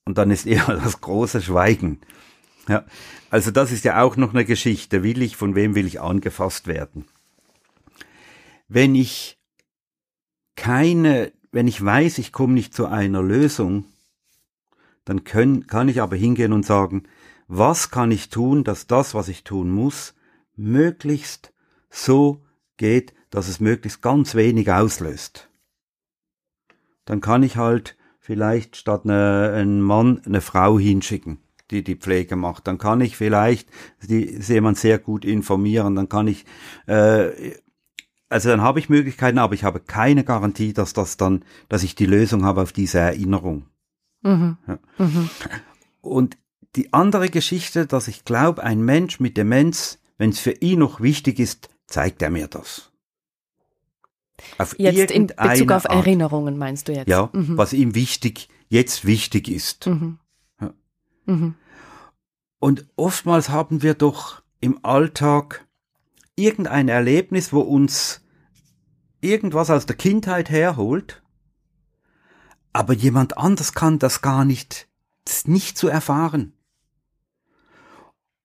[0.05, 2.01] Und dann ist eher das große Schweigen.
[2.68, 2.84] Ja,
[3.30, 5.03] also das ist ja auch noch eine Geschichte.
[5.03, 7.07] Will ich, von wem will ich angefasst werden?
[8.73, 9.37] Wenn ich
[10.55, 13.85] keine, wenn ich weiß, ich komme nicht zu einer Lösung,
[15.05, 17.03] dann können, kann ich aber hingehen und sagen,
[17.49, 20.14] was kann ich tun, dass das, was ich tun muss,
[20.55, 21.53] möglichst
[21.91, 22.45] so
[22.77, 25.49] geht, dass es möglichst ganz wenig auslöst.
[27.07, 31.39] Dann kann ich halt vielleicht statt eine, einen Mann eine Frau hinschicken,
[31.73, 32.68] die die Pflege macht.
[32.68, 33.68] Dann kann ich vielleicht
[34.09, 35.97] die, jemand sehr gut informieren.
[35.97, 36.45] Dann kann ich,
[36.87, 37.51] äh,
[38.31, 41.97] also dann habe ich Möglichkeiten, aber ich habe keine Garantie, dass das dann, dass ich
[41.97, 43.66] die Lösung habe auf diese Erinnerung.
[44.22, 44.57] Mhm.
[44.66, 44.78] Ja.
[44.99, 45.31] Mhm.
[46.01, 46.39] Und
[46.76, 51.01] die andere Geschichte, dass ich glaube, ein Mensch mit Demenz, wenn es für ihn noch
[51.01, 52.93] wichtig ist, zeigt er mir das.
[54.59, 56.07] Auf jetzt in Bezug auf Art.
[56.07, 57.09] Erinnerungen meinst du jetzt?
[57.09, 57.59] Ja, mhm.
[57.59, 59.87] was ihm wichtig, jetzt wichtig ist.
[59.87, 60.18] Mhm.
[60.61, 60.72] Ja.
[61.26, 61.55] Mhm.
[62.61, 65.66] Und oftmals haben wir doch im Alltag
[66.37, 68.22] irgendein Erlebnis, wo uns
[69.20, 71.22] irgendwas aus der Kindheit herholt,
[72.72, 74.89] aber jemand anders kann das gar nicht,
[75.24, 76.53] das nicht zu erfahren.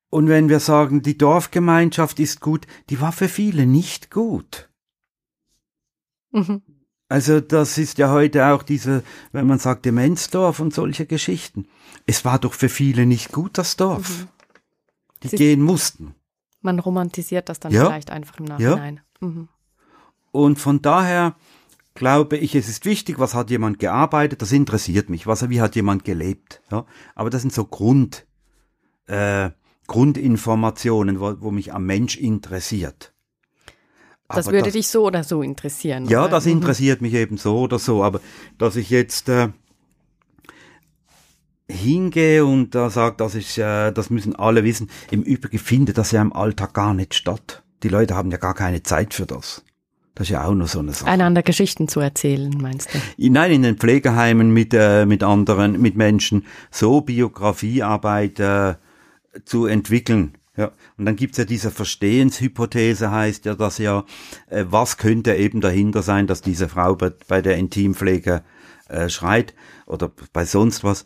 [0.10, 4.70] Und wenn wir sagen, die Dorfgemeinschaft ist gut, die war für viele nicht gut.
[6.32, 6.62] Mhm.
[7.08, 11.68] Also das ist ja heute auch diese, wenn man sagt Demenzdorf und solche Geschichten.
[12.06, 14.22] Es war doch für viele nicht gut, das Dorf.
[14.22, 14.28] Mhm.
[15.24, 16.16] Die Sie gehen mussten.
[16.66, 17.86] Man romantisiert das dann ja.
[17.86, 19.02] vielleicht einfach im Nachhinein.
[19.22, 19.28] Ja.
[19.28, 19.48] Mhm.
[20.32, 21.36] Und von daher
[21.94, 25.28] glaube ich, es ist wichtig, was hat jemand gearbeitet, das interessiert mich.
[25.28, 26.62] Was, wie hat jemand gelebt?
[26.72, 26.86] Ja?
[27.14, 28.26] Aber das sind so Grund,
[29.08, 29.52] äh,
[29.88, 33.14] Grundinformationen, wo, wo mich am Mensch interessiert.
[34.28, 36.08] Das würde das, dich so oder so interessieren.
[36.08, 36.32] Ja, oder?
[36.32, 36.54] das mhm.
[36.54, 38.20] interessiert mich eben so oder so, aber
[38.58, 39.50] dass ich jetzt äh,
[41.68, 44.90] hingehe und da sage, das ist, äh, das müssen alle wissen.
[45.12, 47.64] Im Übrigen findet das ja im Alltag gar nicht statt.
[47.84, 49.64] Die Leute haben ja gar keine Zeit für das.
[50.14, 51.10] Das ist ja auch nur so eine Sache.
[51.10, 53.00] Einander Geschichten zu erzählen, meinst du?
[53.18, 58.76] Nein, in den Pflegeheimen mit, äh, mit anderen, mit Menschen so Biografiearbeit äh,
[59.44, 64.06] zu entwickeln ja, und dann gibt's ja diese Verstehenshypothese, heißt ja, dass ja,
[64.50, 68.42] äh, was könnte eben dahinter sein, dass diese Frau bei, bei der Intimpflege
[68.88, 69.54] äh, schreit
[69.86, 71.06] oder bei sonst was.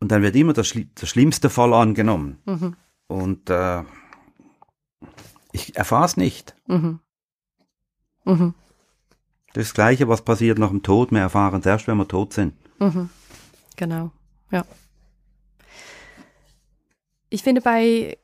[0.00, 2.38] Und dann wird immer der, Schli der schlimmste Fall angenommen.
[2.44, 2.76] Mhm.
[3.06, 3.82] Und äh,
[5.52, 6.54] ich erfahre es nicht.
[6.66, 7.00] Mhm.
[8.24, 8.54] Mhm.
[9.54, 12.54] Das Gleiche, was passiert nach dem Tod, wir erfahren es erst, wenn wir tot sind.
[12.78, 13.08] Mhm.
[13.76, 14.10] Genau,
[14.50, 14.64] ja.
[17.30, 18.18] Ich finde bei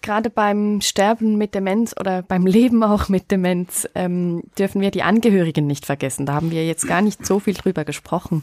[0.00, 5.02] gerade beim Sterben mit Demenz oder beim Leben auch mit Demenz ähm, dürfen wir die
[5.02, 6.26] Angehörigen nicht vergessen.
[6.26, 8.42] Da haben wir jetzt gar nicht so viel drüber gesprochen.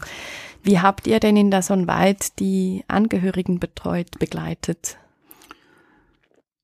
[0.63, 4.97] Wie habt ihr denn in der Sonnweit die Angehörigen betreut, begleitet?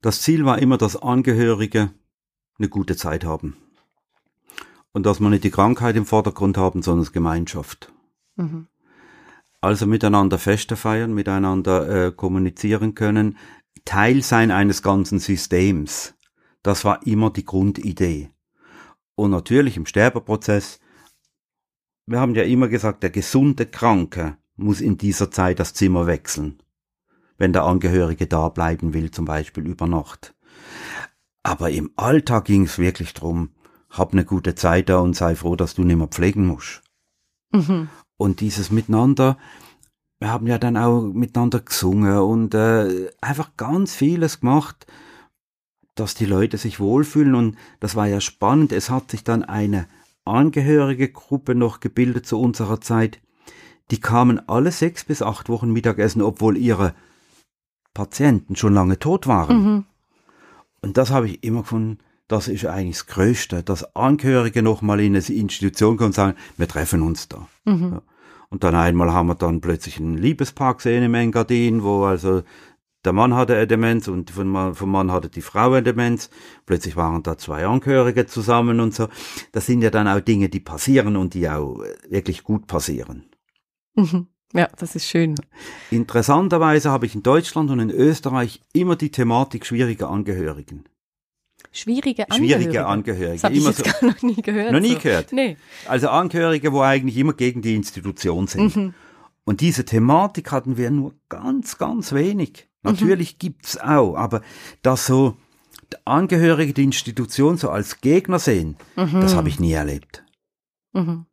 [0.01, 1.91] Das Ziel war immer, dass Angehörige
[2.59, 3.55] eine gute Zeit haben.
[4.91, 7.91] Und dass man nicht die Krankheit im Vordergrund haben, sondern das Gemeinschaft.
[8.35, 8.67] Mhm.
[9.61, 13.37] Also miteinander Feste feiern, miteinander äh, kommunizieren können,
[13.85, 16.15] Teil sein eines ganzen Systems.
[16.63, 18.29] Das war immer die Grundidee.
[19.15, 20.79] Und natürlich im Sterbeprozess,
[22.05, 26.61] wir haben ja immer gesagt, der gesunde Kranke muss in dieser Zeit das Zimmer wechseln,
[27.37, 30.35] wenn der Angehörige da bleiben will, zum Beispiel über Nacht.
[31.43, 33.49] Aber im Alltag ging es wirklich drum,
[33.89, 36.81] hab eine gute Zeit da und sei froh, dass du nicht mehr pflegen musst.
[37.51, 37.89] Mhm.
[38.17, 39.37] Und dieses Miteinander,
[40.19, 44.87] wir haben ja dann auch miteinander gesungen und äh, einfach ganz vieles gemacht,
[45.95, 48.71] dass die Leute sich wohlfühlen und das war ja spannend.
[48.71, 49.87] Es hat sich dann eine
[50.25, 53.19] angehörige Gruppe noch gebildet zu unserer Zeit.
[53.91, 56.93] Die kamen alle sechs bis acht Wochen Mittagessen, obwohl ihre
[57.93, 59.63] Patienten schon lange tot waren.
[59.63, 59.85] Mhm.
[60.81, 65.15] Und das habe ich immer gefunden, das ist eigentlich das Größte, dass Angehörige nochmal in
[65.15, 67.47] eine Institution kommen und sagen, wir treffen uns da.
[67.65, 67.91] Mhm.
[67.93, 68.01] Ja.
[68.49, 72.43] Und dann einmal haben wir dann plötzlich ein Liebespaar gesehen im Engadin, wo also
[73.05, 76.29] der Mann hatte eine Demenz und vom vom Mann hatte die Frau eine Demenz.
[76.65, 79.07] Plötzlich waren da zwei Angehörige zusammen und so.
[79.51, 83.25] Das sind ja dann auch Dinge, die passieren und die auch wirklich gut passieren.
[83.95, 84.27] Mhm.
[84.55, 85.35] Ja, das ist schön.
[85.89, 90.83] Interessanterweise habe ich in Deutschland und in Österreich immer die Thematik schwieriger Angehörigen.
[91.71, 92.59] Schwierige Angehörige.
[92.61, 93.33] Schwierige Angehörige.
[93.33, 94.71] Das habe ich Immer jetzt so- gar noch nie gehört.
[94.71, 94.99] Noch nie so.
[94.99, 95.31] gehört?
[95.33, 95.57] Nee.
[95.87, 98.75] Also Angehörige, wo eigentlich immer gegen die Institution sind.
[98.75, 98.93] Mhm.
[99.43, 102.69] Und diese Thematik hatten wir nur ganz, ganz wenig.
[102.83, 104.41] Natürlich gibt's auch, aber
[104.81, 105.37] dass so
[106.05, 110.23] Angehörige die Institution so als Gegner sehen, das habe ich nie erlebt.
[110.91, 111.25] Mhm.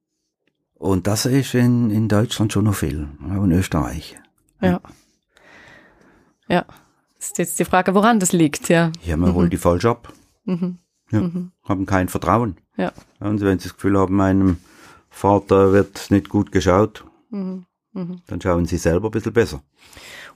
[0.74, 4.16] Und das ist in, in Deutschland schon noch viel, auch in Österreich.
[4.60, 4.80] Ja.
[6.48, 6.64] Ja.
[7.18, 8.92] Ist jetzt die Frage, woran das liegt, ja.
[9.00, 10.12] Hier haben wir wohl die falsch ab.
[10.44, 10.78] Mhm.
[11.10, 11.52] Ja, Mhm.
[11.64, 12.56] Haben kein Vertrauen.
[12.76, 12.92] Ja.
[13.18, 14.58] Und wenn sie das Gefühl haben, meinem
[15.10, 17.66] Vater wird nicht gut geschaut, Mhm.
[17.92, 18.22] Mhm.
[18.26, 19.62] dann schauen sie selber ein bisschen besser.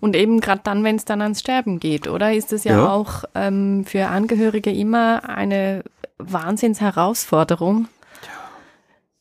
[0.00, 2.32] Und eben gerade dann, wenn es dann ans Sterben geht, oder?
[2.32, 2.92] Ist es ja, Ja.
[2.92, 5.82] auch ähm, für Angehörige immer eine
[6.18, 7.88] Wahnsinnsherausforderung.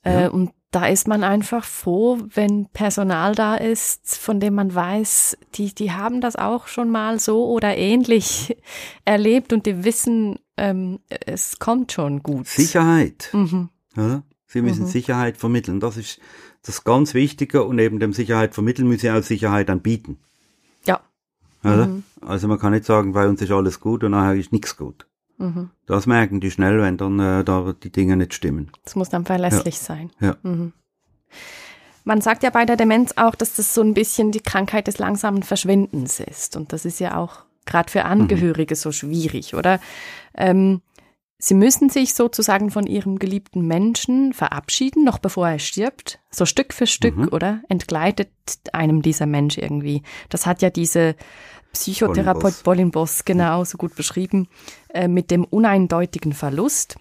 [0.03, 5.37] Äh, und da ist man einfach froh, wenn Personal da ist, von dem man weiß,
[5.55, 8.57] die, die haben das auch schon mal so oder ähnlich
[9.05, 12.47] erlebt und die wissen, ähm, es kommt schon gut.
[12.47, 13.29] Sicherheit.
[13.33, 13.69] Mhm.
[13.95, 14.23] Oder?
[14.47, 14.87] Sie müssen Mhm.
[14.89, 15.79] Sicherheit vermitteln.
[15.79, 16.19] Das ist
[16.63, 20.17] das ganz Wichtige und neben dem Sicherheit vermitteln müssen sie auch Sicherheit anbieten.
[21.63, 21.73] Ja.
[21.73, 21.87] Oder?
[21.87, 22.03] Mhm.
[22.21, 25.07] Also man kann nicht sagen, bei uns ist alles gut und nachher ist nichts gut.
[25.37, 25.69] Mhm.
[25.85, 28.71] Das merken die schnell, wenn dann äh, da die Dinge nicht stimmen.
[28.83, 30.11] Das muss dann verlässlich sein.
[30.19, 30.35] Ja.
[30.43, 30.73] Mhm.
[32.05, 34.97] Man sagt ja bei der Demenz auch, dass das so ein bisschen die Krankheit des
[34.97, 36.57] langsamen Verschwindens ist.
[36.57, 39.79] Und das ist ja auch gerade für Angehörige so schwierig, oder?
[40.35, 40.81] Ähm,
[41.43, 46.19] sie müssen sich sozusagen von ihrem geliebten Menschen verabschieden, noch bevor er stirbt.
[46.31, 47.29] So Stück für Stück, Mhm.
[47.31, 47.61] oder?
[47.67, 48.29] Entgleitet
[48.71, 50.03] einem dieser Mensch irgendwie.
[50.29, 51.15] Das hat ja diese
[51.73, 54.47] Psychotherapeut Bolin Bolin Boss genau so gut beschrieben,
[54.93, 56.95] äh, mit dem uneindeutigen Verlust.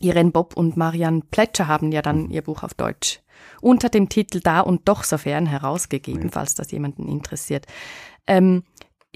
[0.00, 3.20] Irene Bob und Marianne Plätscher haben ja dann ihr Buch auf Deutsch
[3.60, 7.66] unter dem Titel Da und doch sofern herausgegeben, falls das jemanden interessiert.
[8.26, 8.64] Ähm,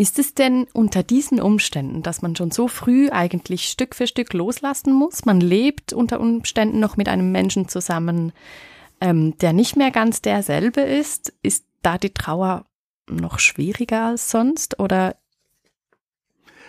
[0.00, 4.32] ist es denn unter diesen Umständen, dass man schon so früh eigentlich Stück für Stück
[4.32, 5.26] loslassen muss?
[5.26, 8.32] Man lebt unter Umständen noch mit einem Menschen zusammen,
[9.02, 11.34] ähm, der nicht mehr ganz derselbe ist.
[11.42, 12.64] Ist da die Trauer
[13.10, 15.16] noch schwieriger als sonst oder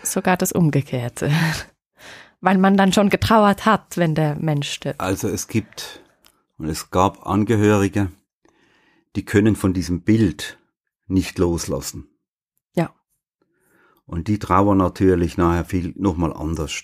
[0.03, 1.31] sogar das Umgekehrte?
[2.41, 4.99] Weil man dann schon getrauert hat, wenn der Mensch stirbt.
[4.99, 6.01] Also es gibt
[6.57, 8.11] und es gab Angehörige,
[9.15, 10.59] die können von diesem Bild
[11.07, 12.10] nicht loslassen.
[14.11, 16.83] Und die trauern natürlich nachher viel nochmal anders.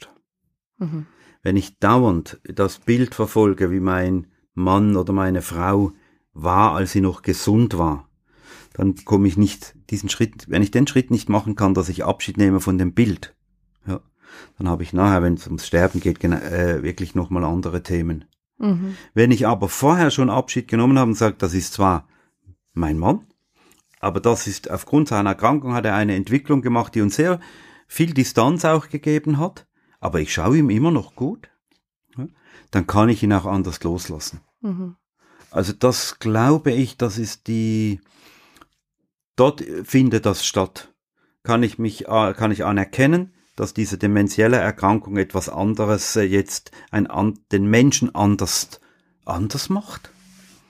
[0.78, 1.08] Mhm.
[1.44, 5.92] Wenn ich dauernd das Bild verfolge, wie mein Mann oder meine Frau
[6.32, 8.08] war, als sie noch gesund war,
[8.76, 12.06] dann komme ich nicht diesen Schritt, wenn ich den Schritt nicht machen kann, dass ich
[12.06, 13.36] Abschied nehme von dem Bild,
[13.86, 14.00] ja,
[14.58, 18.24] dann habe ich nachher, wenn es ums Sterben geht, äh, wirklich nochmal andere Themen.
[18.58, 18.96] Mhm.
[19.14, 22.08] Wenn ich aber vorher schon Abschied genommen habe und sage, das ist zwar
[22.72, 23.28] mein Mann,
[24.08, 27.42] aber das ist aufgrund seiner Erkrankung hat er eine Entwicklung gemacht, die uns sehr
[27.88, 29.68] viel Distanz auch gegeben hat,
[30.00, 31.50] aber ich schaue ihm immer noch gut,
[32.72, 34.40] dann kann ich ihn auch anders loslassen.
[34.62, 34.96] Mhm.
[35.52, 38.00] Also das glaube ich, das ist die,
[39.36, 40.94] dort findet das statt.
[41.44, 46.72] Kann ich mich, äh, kann ich anerkennen, dass diese dementielle Erkrankung etwas anderes äh, jetzt
[46.92, 47.10] ein,
[47.52, 48.80] den Menschen anders,
[49.26, 50.12] anders macht.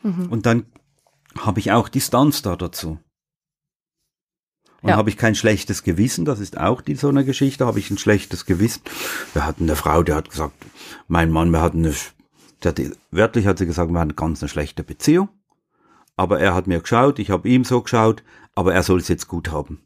[0.02, 0.28] Mhm.
[0.30, 0.66] Und dann
[1.38, 3.00] habe ich auch Distanz da dazu.
[4.82, 4.96] Und Ja.
[4.98, 7.98] habe ich kein schlechtes Gewissen, das ist auch die so eine Geschichte, habe ich ein
[7.98, 8.82] schlechtes Gewissen.
[9.34, 10.54] Wir hatten eine Frau, die hat gesagt,
[11.08, 11.96] mein Mann, wir hatten eine,
[12.64, 12.80] die hat,
[13.12, 15.30] wörtlich hat sie gesagt, wir hatten ganz eine schlechte Beziehung.
[16.16, 18.24] Aber er hat mir geschaut, ich habe ihm so geschaut,
[18.56, 19.82] aber er soll es jetzt gut haben.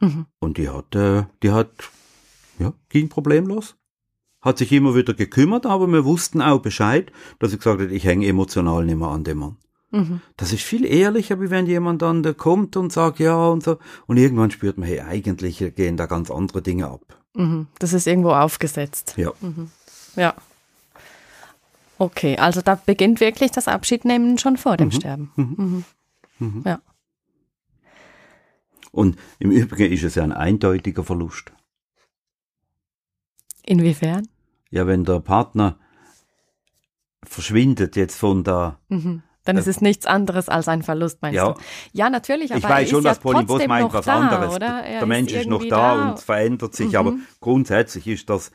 [0.00, 0.26] Mhm.
[0.38, 1.70] Und die hat, äh, die hat,
[2.58, 3.76] ja, ging problemlos.
[4.40, 8.04] Hat sich immer wieder gekümmert, aber wir wussten auch Bescheid, dass sie gesagt hat, ich
[8.04, 9.56] hänge emotional nicht mehr an dem Mann.
[9.90, 10.20] Mhm.
[10.36, 13.78] Das ist viel ehrlicher, wie wenn jemand dann da kommt und sagt ja und so.
[14.06, 17.22] Und irgendwann spürt man, hey, eigentlich gehen da ganz andere Dinge ab.
[17.34, 17.68] Mhm.
[17.78, 19.14] Das ist irgendwo aufgesetzt.
[19.16, 19.32] Ja.
[20.16, 20.34] Ja.
[21.98, 25.30] Okay, also da beginnt wirklich das Abschiednehmen schon vor dem Sterben.
[25.36, 26.64] Mhm.
[26.64, 26.80] Ja.
[28.90, 31.52] Und im Übrigen ist es ja ein eindeutiger Verlust.
[33.64, 34.28] Inwiefern?
[34.70, 35.78] Ja, wenn der Partner
[37.24, 39.22] verschwindet jetzt von der, Mhm.
[39.44, 41.52] Dann ist es nichts anderes als ein Verlust, meinst Ja.
[41.52, 41.60] du?
[41.92, 44.54] Ja, natürlich, aber ich weiß ist schon, ja dass Boss trotzdem meint was da, anderes.
[44.54, 44.82] Oder?
[44.82, 46.96] Der, Er Mensch ist noch irgendwie da, und verändert sich, Mhm.
[46.96, 48.50] aber grundsätzlich ist das,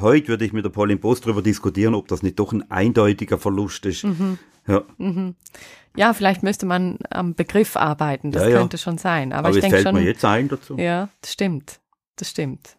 [0.00, 3.84] heute würde ich mit der Boss darüber diskutieren, ob das nicht doch ein eindeutiger Verlust
[3.86, 4.04] ist.
[4.04, 4.38] Mhm.
[4.66, 4.82] Ja,
[5.96, 8.58] Ja, vielleicht müsste man am Begriff arbeiten, das Ja, ja.
[8.58, 9.32] könnte schon sein.
[9.32, 10.76] Aber, aber, ich denke fällt schon, mir jetzt ein dazu.
[10.78, 11.80] Ja, das stimmt.
[12.16, 12.76] Das stimmt.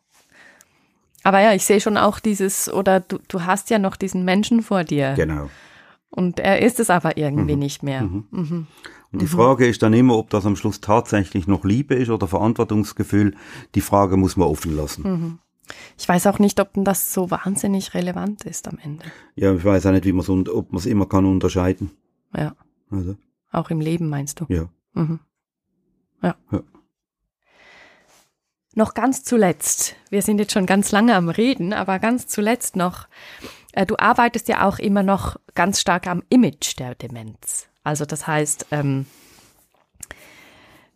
[1.23, 4.63] Aber ja, ich sehe schon auch dieses, oder du, du hast ja noch diesen Menschen
[4.63, 5.13] vor dir.
[5.15, 5.49] Genau.
[6.11, 8.03] Und er ist es aber irgendwie nicht mehr.
[8.03, 8.67] Mhm.
[9.11, 12.27] Und die Frage ist dann immer, ob das am Schluss tatsächlich noch Liebe ist oder
[12.27, 13.35] Verantwortungsgefühl.
[13.75, 15.39] Die Frage muss man offen lassen.
[15.97, 19.05] Ich weiß auch nicht, ob das so wahnsinnig relevant ist am Ende.
[19.35, 21.91] Ja, ich weiß auch nicht, wie man's, ob man es immer kann unterscheiden.
[22.35, 22.55] Ja.
[22.89, 23.15] Also,
[23.51, 24.45] Auch im Leben meinst du?
[24.49, 24.67] ja.
[24.93, 25.19] Mhm.
[26.21, 26.35] Ja.
[26.51, 26.61] Ja.
[28.73, 33.07] Noch ganz zuletzt, wir sind jetzt schon ganz lange am Reden, aber ganz zuletzt noch,
[33.85, 37.67] du arbeitest ja auch immer noch ganz stark am Image der Demenz.
[37.83, 39.05] Also das heißt, ähm,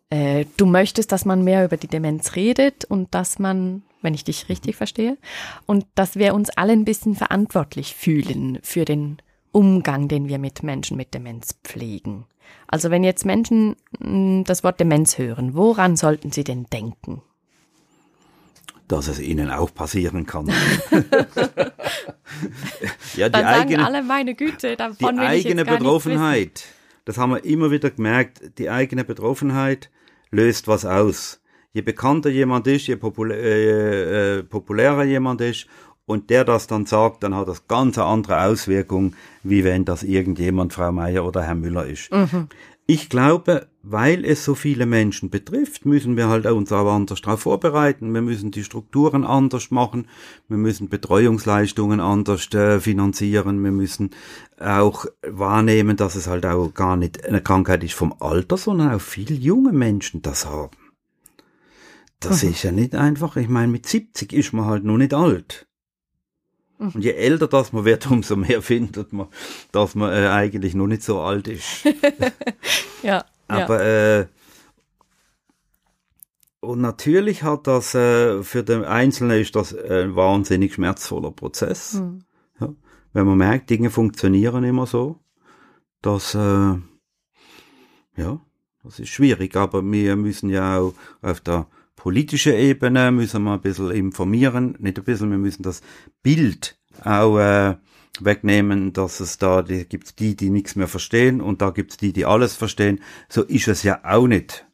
[0.10, 4.24] äh, du möchtest, dass man mehr über die Demenz redet und dass man, wenn ich
[4.24, 5.18] dich richtig verstehe,
[5.66, 9.18] und dass wir uns alle ein bisschen verantwortlich fühlen für den
[9.52, 12.26] Umgang, den wir mit Menschen mit Demenz pflegen.
[12.68, 17.22] Also wenn jetzt Menschen mh, das Wort Demenz hören, woran sollten sie denn denken?
[18.88, 20.48] Dass es ihnen auch passieren kann.
[23.16, 25.78] ja, die Dann sagen eigene, alle, meine Güte, die davon will ich eigene jetzt gar
[25.78, 26.66] Betroffenheit,
[27.06, 29.90] das haben wir immer wieder gemerkt, die eigene Betroffenheit
[30.32, 31.42] löst was aus.
[31.74, 35.68] Je bekannter jemand ist, je populä äh, äh, populärer jemand ist
[36.06, 40.04] und der das dann sagt, dann hat das ganz eine andere Auswirkung, wie wenn das
[40.04, 42.10] irgendjemand, Frau Meier oder Herr Müller ist.
[42.86, 47.42] Ich glaube, weil es so viele Menschen betrifft, müssen wir halt uns aber anders darauf
[47.42, 48.14] vorbereiten.
[48.14, 50.08] Wir müssen die Strukturen anders machen.
[50.48, 53.64] Wir müssen Betreuungsleistungen anders äh, finanzieren.
[53.64, 54.10] Wir müssen
[54.60, 59.02] auch wahrnehmen, dass es halt auch gar nicht eine Krankheit ist vom Alter, sondern auch
[59.02, 60.78] viele junge Menschen das haben.
[62.20, 63.36] Das ist ja nicht einfach.
[63.36, 65.68] Ich meine, mit 70 ist man halt noch nicht alt.
[66.80, 69.28] Und je älter das man wird, umso mehr findet man,
[69.72, 71.86] dass man äh, eigentlich noch nicht so alt ist.
[73.04, 74.28] Ja, Aber äh,
[76.60, 81.94] und natürlich hat das äh, für den Einzelnen ist das ein wahnsinnig schmerzvoller Prozess.
[81.94, 82.24] Hm.
[82.60, 82.74] Ja,
[83.14, 85.20] wenn man merkt, Dinge funktionieren immer so,
[86.02, 86.76] dass äh,
[88.18, 88.40] ja,
[88.84, 89.56] das ist schwierig.
[89.56, 94.98] Aber wir müssen ja auch auf der politischen Ebene müssen wir ein bisschen informieren, nicht
[94.98, 95.82] ein bisschen, wir müssen das
[96.22, 97.76] Bild auch äh,
[98.20, 102.14] wegnehmen, dass es da die, gibt's die, die nichts mehr verstehen und da gibt's die,
[102.14, 103.02] die alles verstehen.
[103.30, 104.66] So ist es ja auch nicht.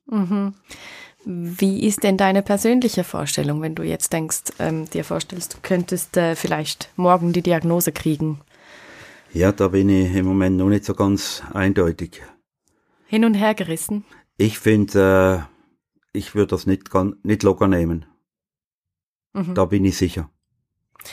[1.23, 6.17] Wie ist denn deine persönliche Vorstellung, wenn du jetzt denkst, ähm, dir vorstellst, du könntest
[6.17, 8.41] äh, vielleicht morgen die Diagnose kriegen?
[9.33, 12.21] Ja, da bin ich im Moment noch nicht so ganz eindeutig.
[13.07, 14.03] Hin und her gerissen?
[14.37, 16.89] Ich finde, äh, ich würde das nicht,
[17.23, 18.05] nicht locker nehmen.
[19.33, 20.29] Da bin ich sicher.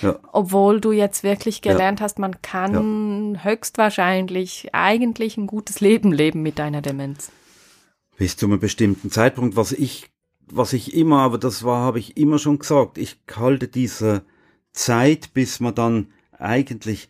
[0.03, 1.72] Ja, Obwohl du jetzt wirklich Ja.
[1.72, 7.30] gelernt hast, man kann höchstwahrscheinlich eigentlich ein gutes Leben leben mit deiner Demenz.
[8.16, 10.11] bis zu einem bestimmten Zeitpunkt, was ich,
[10.51, 14.24] was ich immer, aber das war, habe ich immer schon gesagt, ich halte diese
[14.72, 17.09] Zeit, bis man dann eigentlich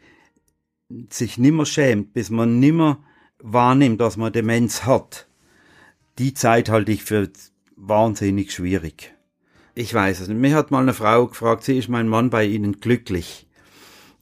[1.11, 2.99] sich nimmer schämt, bis man nimmer
[3.39, 5.27] wahrnimmt, dass man Demenz hat.
[6.19, 7.31] Die Zeit halte ich für
[7.77, 9.15] wahnsinnig schwierig.
[9.79, 10.41] Ich weiß es nicht.
[10.41, 13.47] Mir hat mal eine Frau gefragt, sie ist mein Mann bei Ihnen glücklich?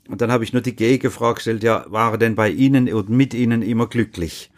[0.07, 3.09] Und dann habe ich nur die Gegenfrage gestellt, ja, war er denn bei Ihnen und
[3.09, 4.51] mit Ihnen immer glücklich?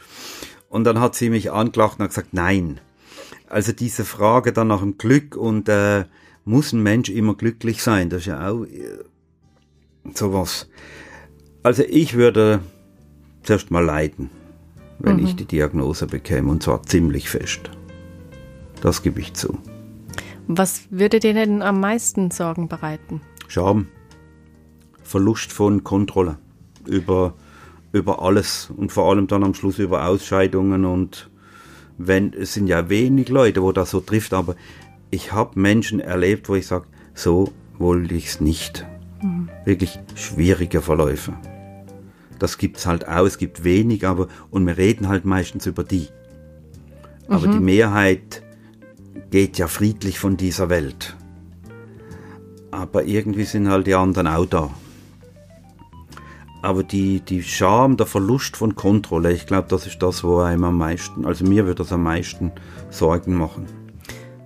[0.69, 2.81] Und dann hat sie mich angeklagt und hat gesagt, nein.
[3.47, 6.05] Also diese Frage dann nach dem Glück und äh,
[6.45, 8.99] muss ein Mensch immer glücklich sein, das ist ja auch äh,
[10.15, 10.69] sowas.
[11.63, 12.59] Also ich würde
[13.45, 14.31] zuerst mal leiden,
[14.99, 17.71] wenn ich die Diagnose bekäme und zwar ziemlich fest.
[18.81, 19.61] Das gebe ich zu.
[20.49, 23.21] Was würde dir denn am meisten Sorgen bereiten?
[23.49, 23.87] Scham,
[25.03, 26.39] Verlust von Kontrolle
[26.87, 27.35] über,
[27.93, 31.31] über alles und vor allem dann am Schluss über Ausscheidungen und
[31.99, 34.57] wenn, es sind ja wenig Leute, wo das so trifft, aber
[35.11, 38.87] ich habe Menschen erlebt, wo ich sage, so wollte ich es nicht.
[39.67, 41.35] Wirklich schwierige Verläufe.
[42.39, 46.09] Das gibt's halt auch, es gibt wenig, aber und wir reden halt meistens über die.
[47.27, 48.43] Aber die Mehrheit
[49.31, 51.17] geht ja friedlich von dieser Welt.
[52.71, 54.71] Aber irgendwie sind halt die anderen auch da.
[56.61, 60.65] Aber die, die Scham, der Verlust von Kontrolle, ich glaube, das ist das, wo einem
[60.65, 62.51] am meisten, also mir wird das am meisten
[62.91, 63.67] Sorgen machen.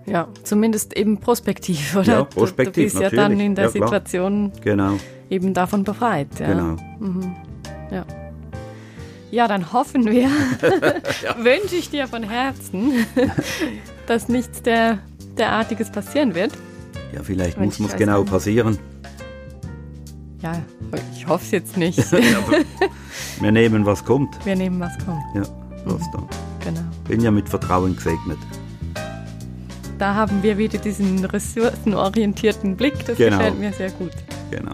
[0.05, 2.13] Ja, zumindest eben prospektiv, oder?
[2.13, 3.47] Ja, prospektiv, Du, du bist ja dann natürlich.
[3.47, 3.71] in der Ja.
[3.71, 4.99] Situation Genau,
[5.31, 6.29] eben davon befreit.
[6.39, 6.47] Ja.
[6.49, 6.77] genau.
[7.91, 8.05] Ja.
[9.31, 10.29] ja, dann hoffen wir,
[11.39, 12.93] wünsche ich dir von Herzen,
[14.07, 14.99] dass nichts der,
[15.39, 16.53] derartiges passieren wird.
[17.15, 18.31] Ja, vielleicht muss ich es genau nicht.
[18.33, 18.79] passieren.
[20.41, 20.53] Ja,
[21.15, 21.99] ich hoffe es jetzt nicht.
[23.41, 24.45] Wir nehmen, was kommt.
[24.45, 25.23] Wir nehmen, was kommt.
[25.35, 25.43] Ja,
[25.85, 26.23] was da.
[26.65, 26.81] Genau.
[27.09, 28.39] Bin ja mit Vertrauen gesegnet.
[29.99, 33.05] Da haben wir wieder diesen ressourcenorientierten Blick.
[33.07, 33.37] Das Genau.
[33.39, 34.11] gefällt mir sehr gut.
[34.51, 34.73] Genau.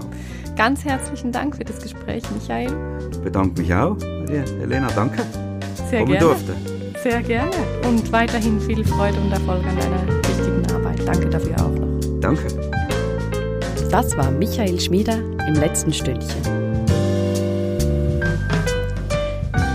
[0.57, 2.71] Ganz herzlichen Dank für das Gespräch, Michael.
[3.23, 3.97] Bedanke mich auch.
[3.97, 4.45] bei dir.
[4.63, 5.23] Elena, danke.
[5.91, 6.27] Sehr Kommen gerne.
[6.27, 6.78] durfte.
[7.03, 7.53] Sehr gerne.
[7.87, 11.07] Und weiterhin viel Freude und Erfolg an deiner wichtigen Arbeit.
[11.07, 12.21] Danke dafür auch noch.
[12.21, 12.49] Danke.
[13.91, 16.43] Das war Michael Schmieder im letzten Stündchen.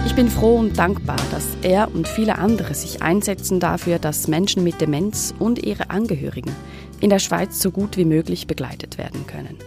[0.05, 4.63] Ich bin froh und dankbar, dass er und viele andere sich einsetzen dafür, dass Menschen
[4.63, 6.51] mit Demenz und ihre Angehörigen
[6.99, 9.57] in der Schweiz so gut wie möglich begleitet werden können.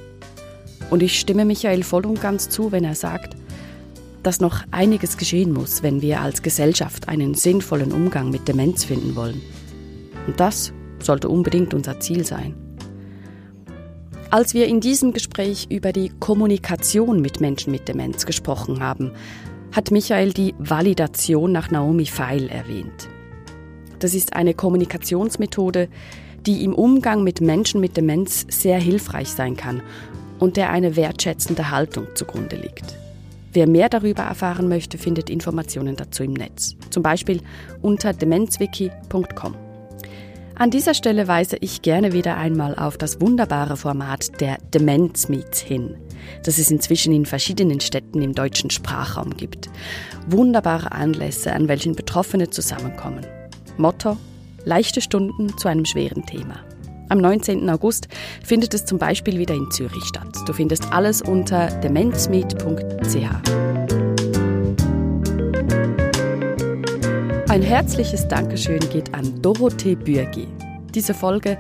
[0.91, 3.35] Und ich stimme Michael voll und ganz zu, wenn er sagt,
[4.27, 9.15] dass noch einiges geschehen muss, wenn wir als Gesellschaft einen sinnvollen Umgang mit Demenz finden
[9.15, 9.41] wollen.
[10.27, 12.57] Und das sollte unbedingt unser Ziel sein.
[14.33, 19.13] Als wir in diesem Gespräch über die Kommunikation mit Menschen mit Demenz gesprochen haben,
[19.71, 23.09] hat Michael die Validation nach Naomi Feil erwähnt.
[24.01, 25.89] Das ist eine Kommunikationsmethode,
[26.45, 29.83] die im Umgang mit Menschen mit Demenz sehr hilfreich sein kann
[30.41, 33.06] und der eine wertschätzende Haltung zugrunde liegt.
[33.57, 37.41] Wer mehr darüber erfahren möchte, findet Informationen dazu im Netz, zum Beispiel
[37.81, 39.55] unter demenzwiki.com.
[40.57, 45.59] An dieser Stelle weise ich gerne wieder einmal auf das wunderbare Format der Demenz Meets
[45.59, 45.97] hin,
[46.45, 49.71] das es inzwischen in verschiedenen Städten im deutschen Sprachraum gibt.
[50.27, 53.27] Wunderbare Anlässe, an welchen Betroffene zusammenkommen.
[53.79, 54.19] Motto:
[54.67, 56.66] leichte Stunden zu einem schweren Thema.
[57.09, 57.69] Am 19.
[57.71, 58.09] August
[58.43, 60.35] findet es zum Beispiel wieder in Zürich statt.
[60.47, 63.17] Du findest alles unter demenzmeet.ch.
[67.49, 70.49] Ein herzliches Dankeschön geht an Dorothee Bürgi.
[70.95, 71.59] Diese Folge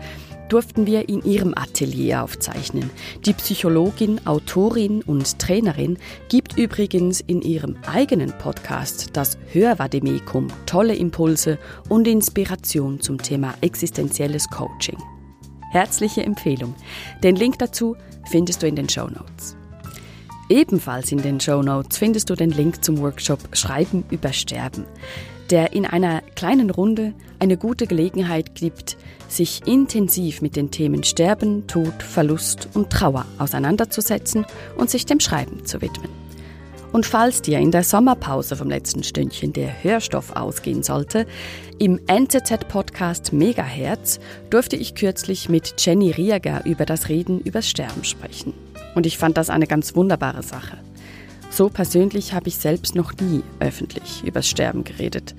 [0.49, 2.91] durften wir in ihrem Atelier aufzeichnen.
[3.25, 11.59] Die Psychologin, Autorin und Trainerin gibt übrigens in ihrem eigenen Podcast das Hörvademecum tolle Impulse
[11.89, 14.99] und Inspiration zum Thema existenzielles Coaching.
[15.71, 16.75] Herzliche Empfehlung.
[17.23, 17.97] Den Link dazu
[18.31, 19.57] findest du in den Show Notes.
[20.49, 24.85] Ebenfalls in den Show Notes findest du den Link zum Workshop Schreiben über Sterben,
[25.51, 28.97] der in einer kleinen Runde eine gute Gelegenheit gibt,
[29.29, 34.47] sich intensiv mit den Themen Sterben, Tod, Verlust und Trauer auseinanderzusetzen
[34.77, 36.11] und sich dem Schreiben zu widmen.
[36.93, 41.27] Und falls dir in der Sommerpause vom letzten Stündchen der Hörstoff ausgehen sollte,
[41.79, 44.19] im NZZ-Podcast Megahertz
[44.49, 48.55] durfte ich kürzlich mit Jenny Rieger über das Reden übers Sterben sprechen.
[48.95, 50.79] Und ich fand das eine ganz wunderbare Sache.
[51.51, 55.35] So persönlich habe ich selbst noch nie öffentlich übers Sterben geredet.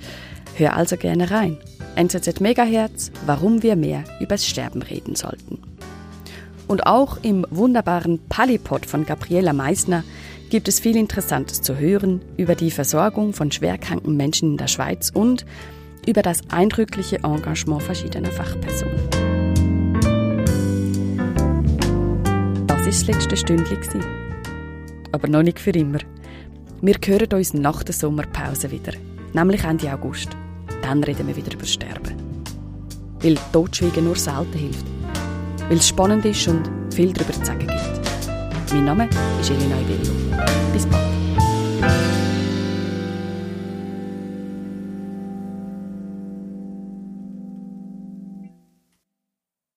[0.55, 1.57] Hör also gerne rein.
[1.95, 5.59] NZZ Megahertz, warum wir mehr übers Sterben reden sollten.
[6.67, 10.03] Und auch im wunderbaren Palipod von Gabriela Meissner
[10.49, 15.09] gibt es viel Interessantes zu hören über die Versorgung von schwerkranken Menschen in der Schweiz
[15.09, 15.45] und
[16.07, 19.09] über das eindrückliche Engagement verschiedener Fachpersonen.
[22.65, 24.03] Das war das letzte Stündchen.
[25.11, 25.99] Aber noch nicht für immer.
[26.81, 28.93] Wir hören uns nach der Sommerpause wieder,
[29.33, 30.29] nämlich Ende August.
[30.81, 32.15] Dann reden wir wieder über Sterben.
[33.21, 34.85] Weil Totschweigen nur selten hilft.
[35.67, 38.73] Weil es spannend ist und viel darüber zu sagen gibt.
[38.73, 39.09] Mein Name
[39.41, 40.13] ist Elena Ibello.
[40.71, 41.06] Bis bald.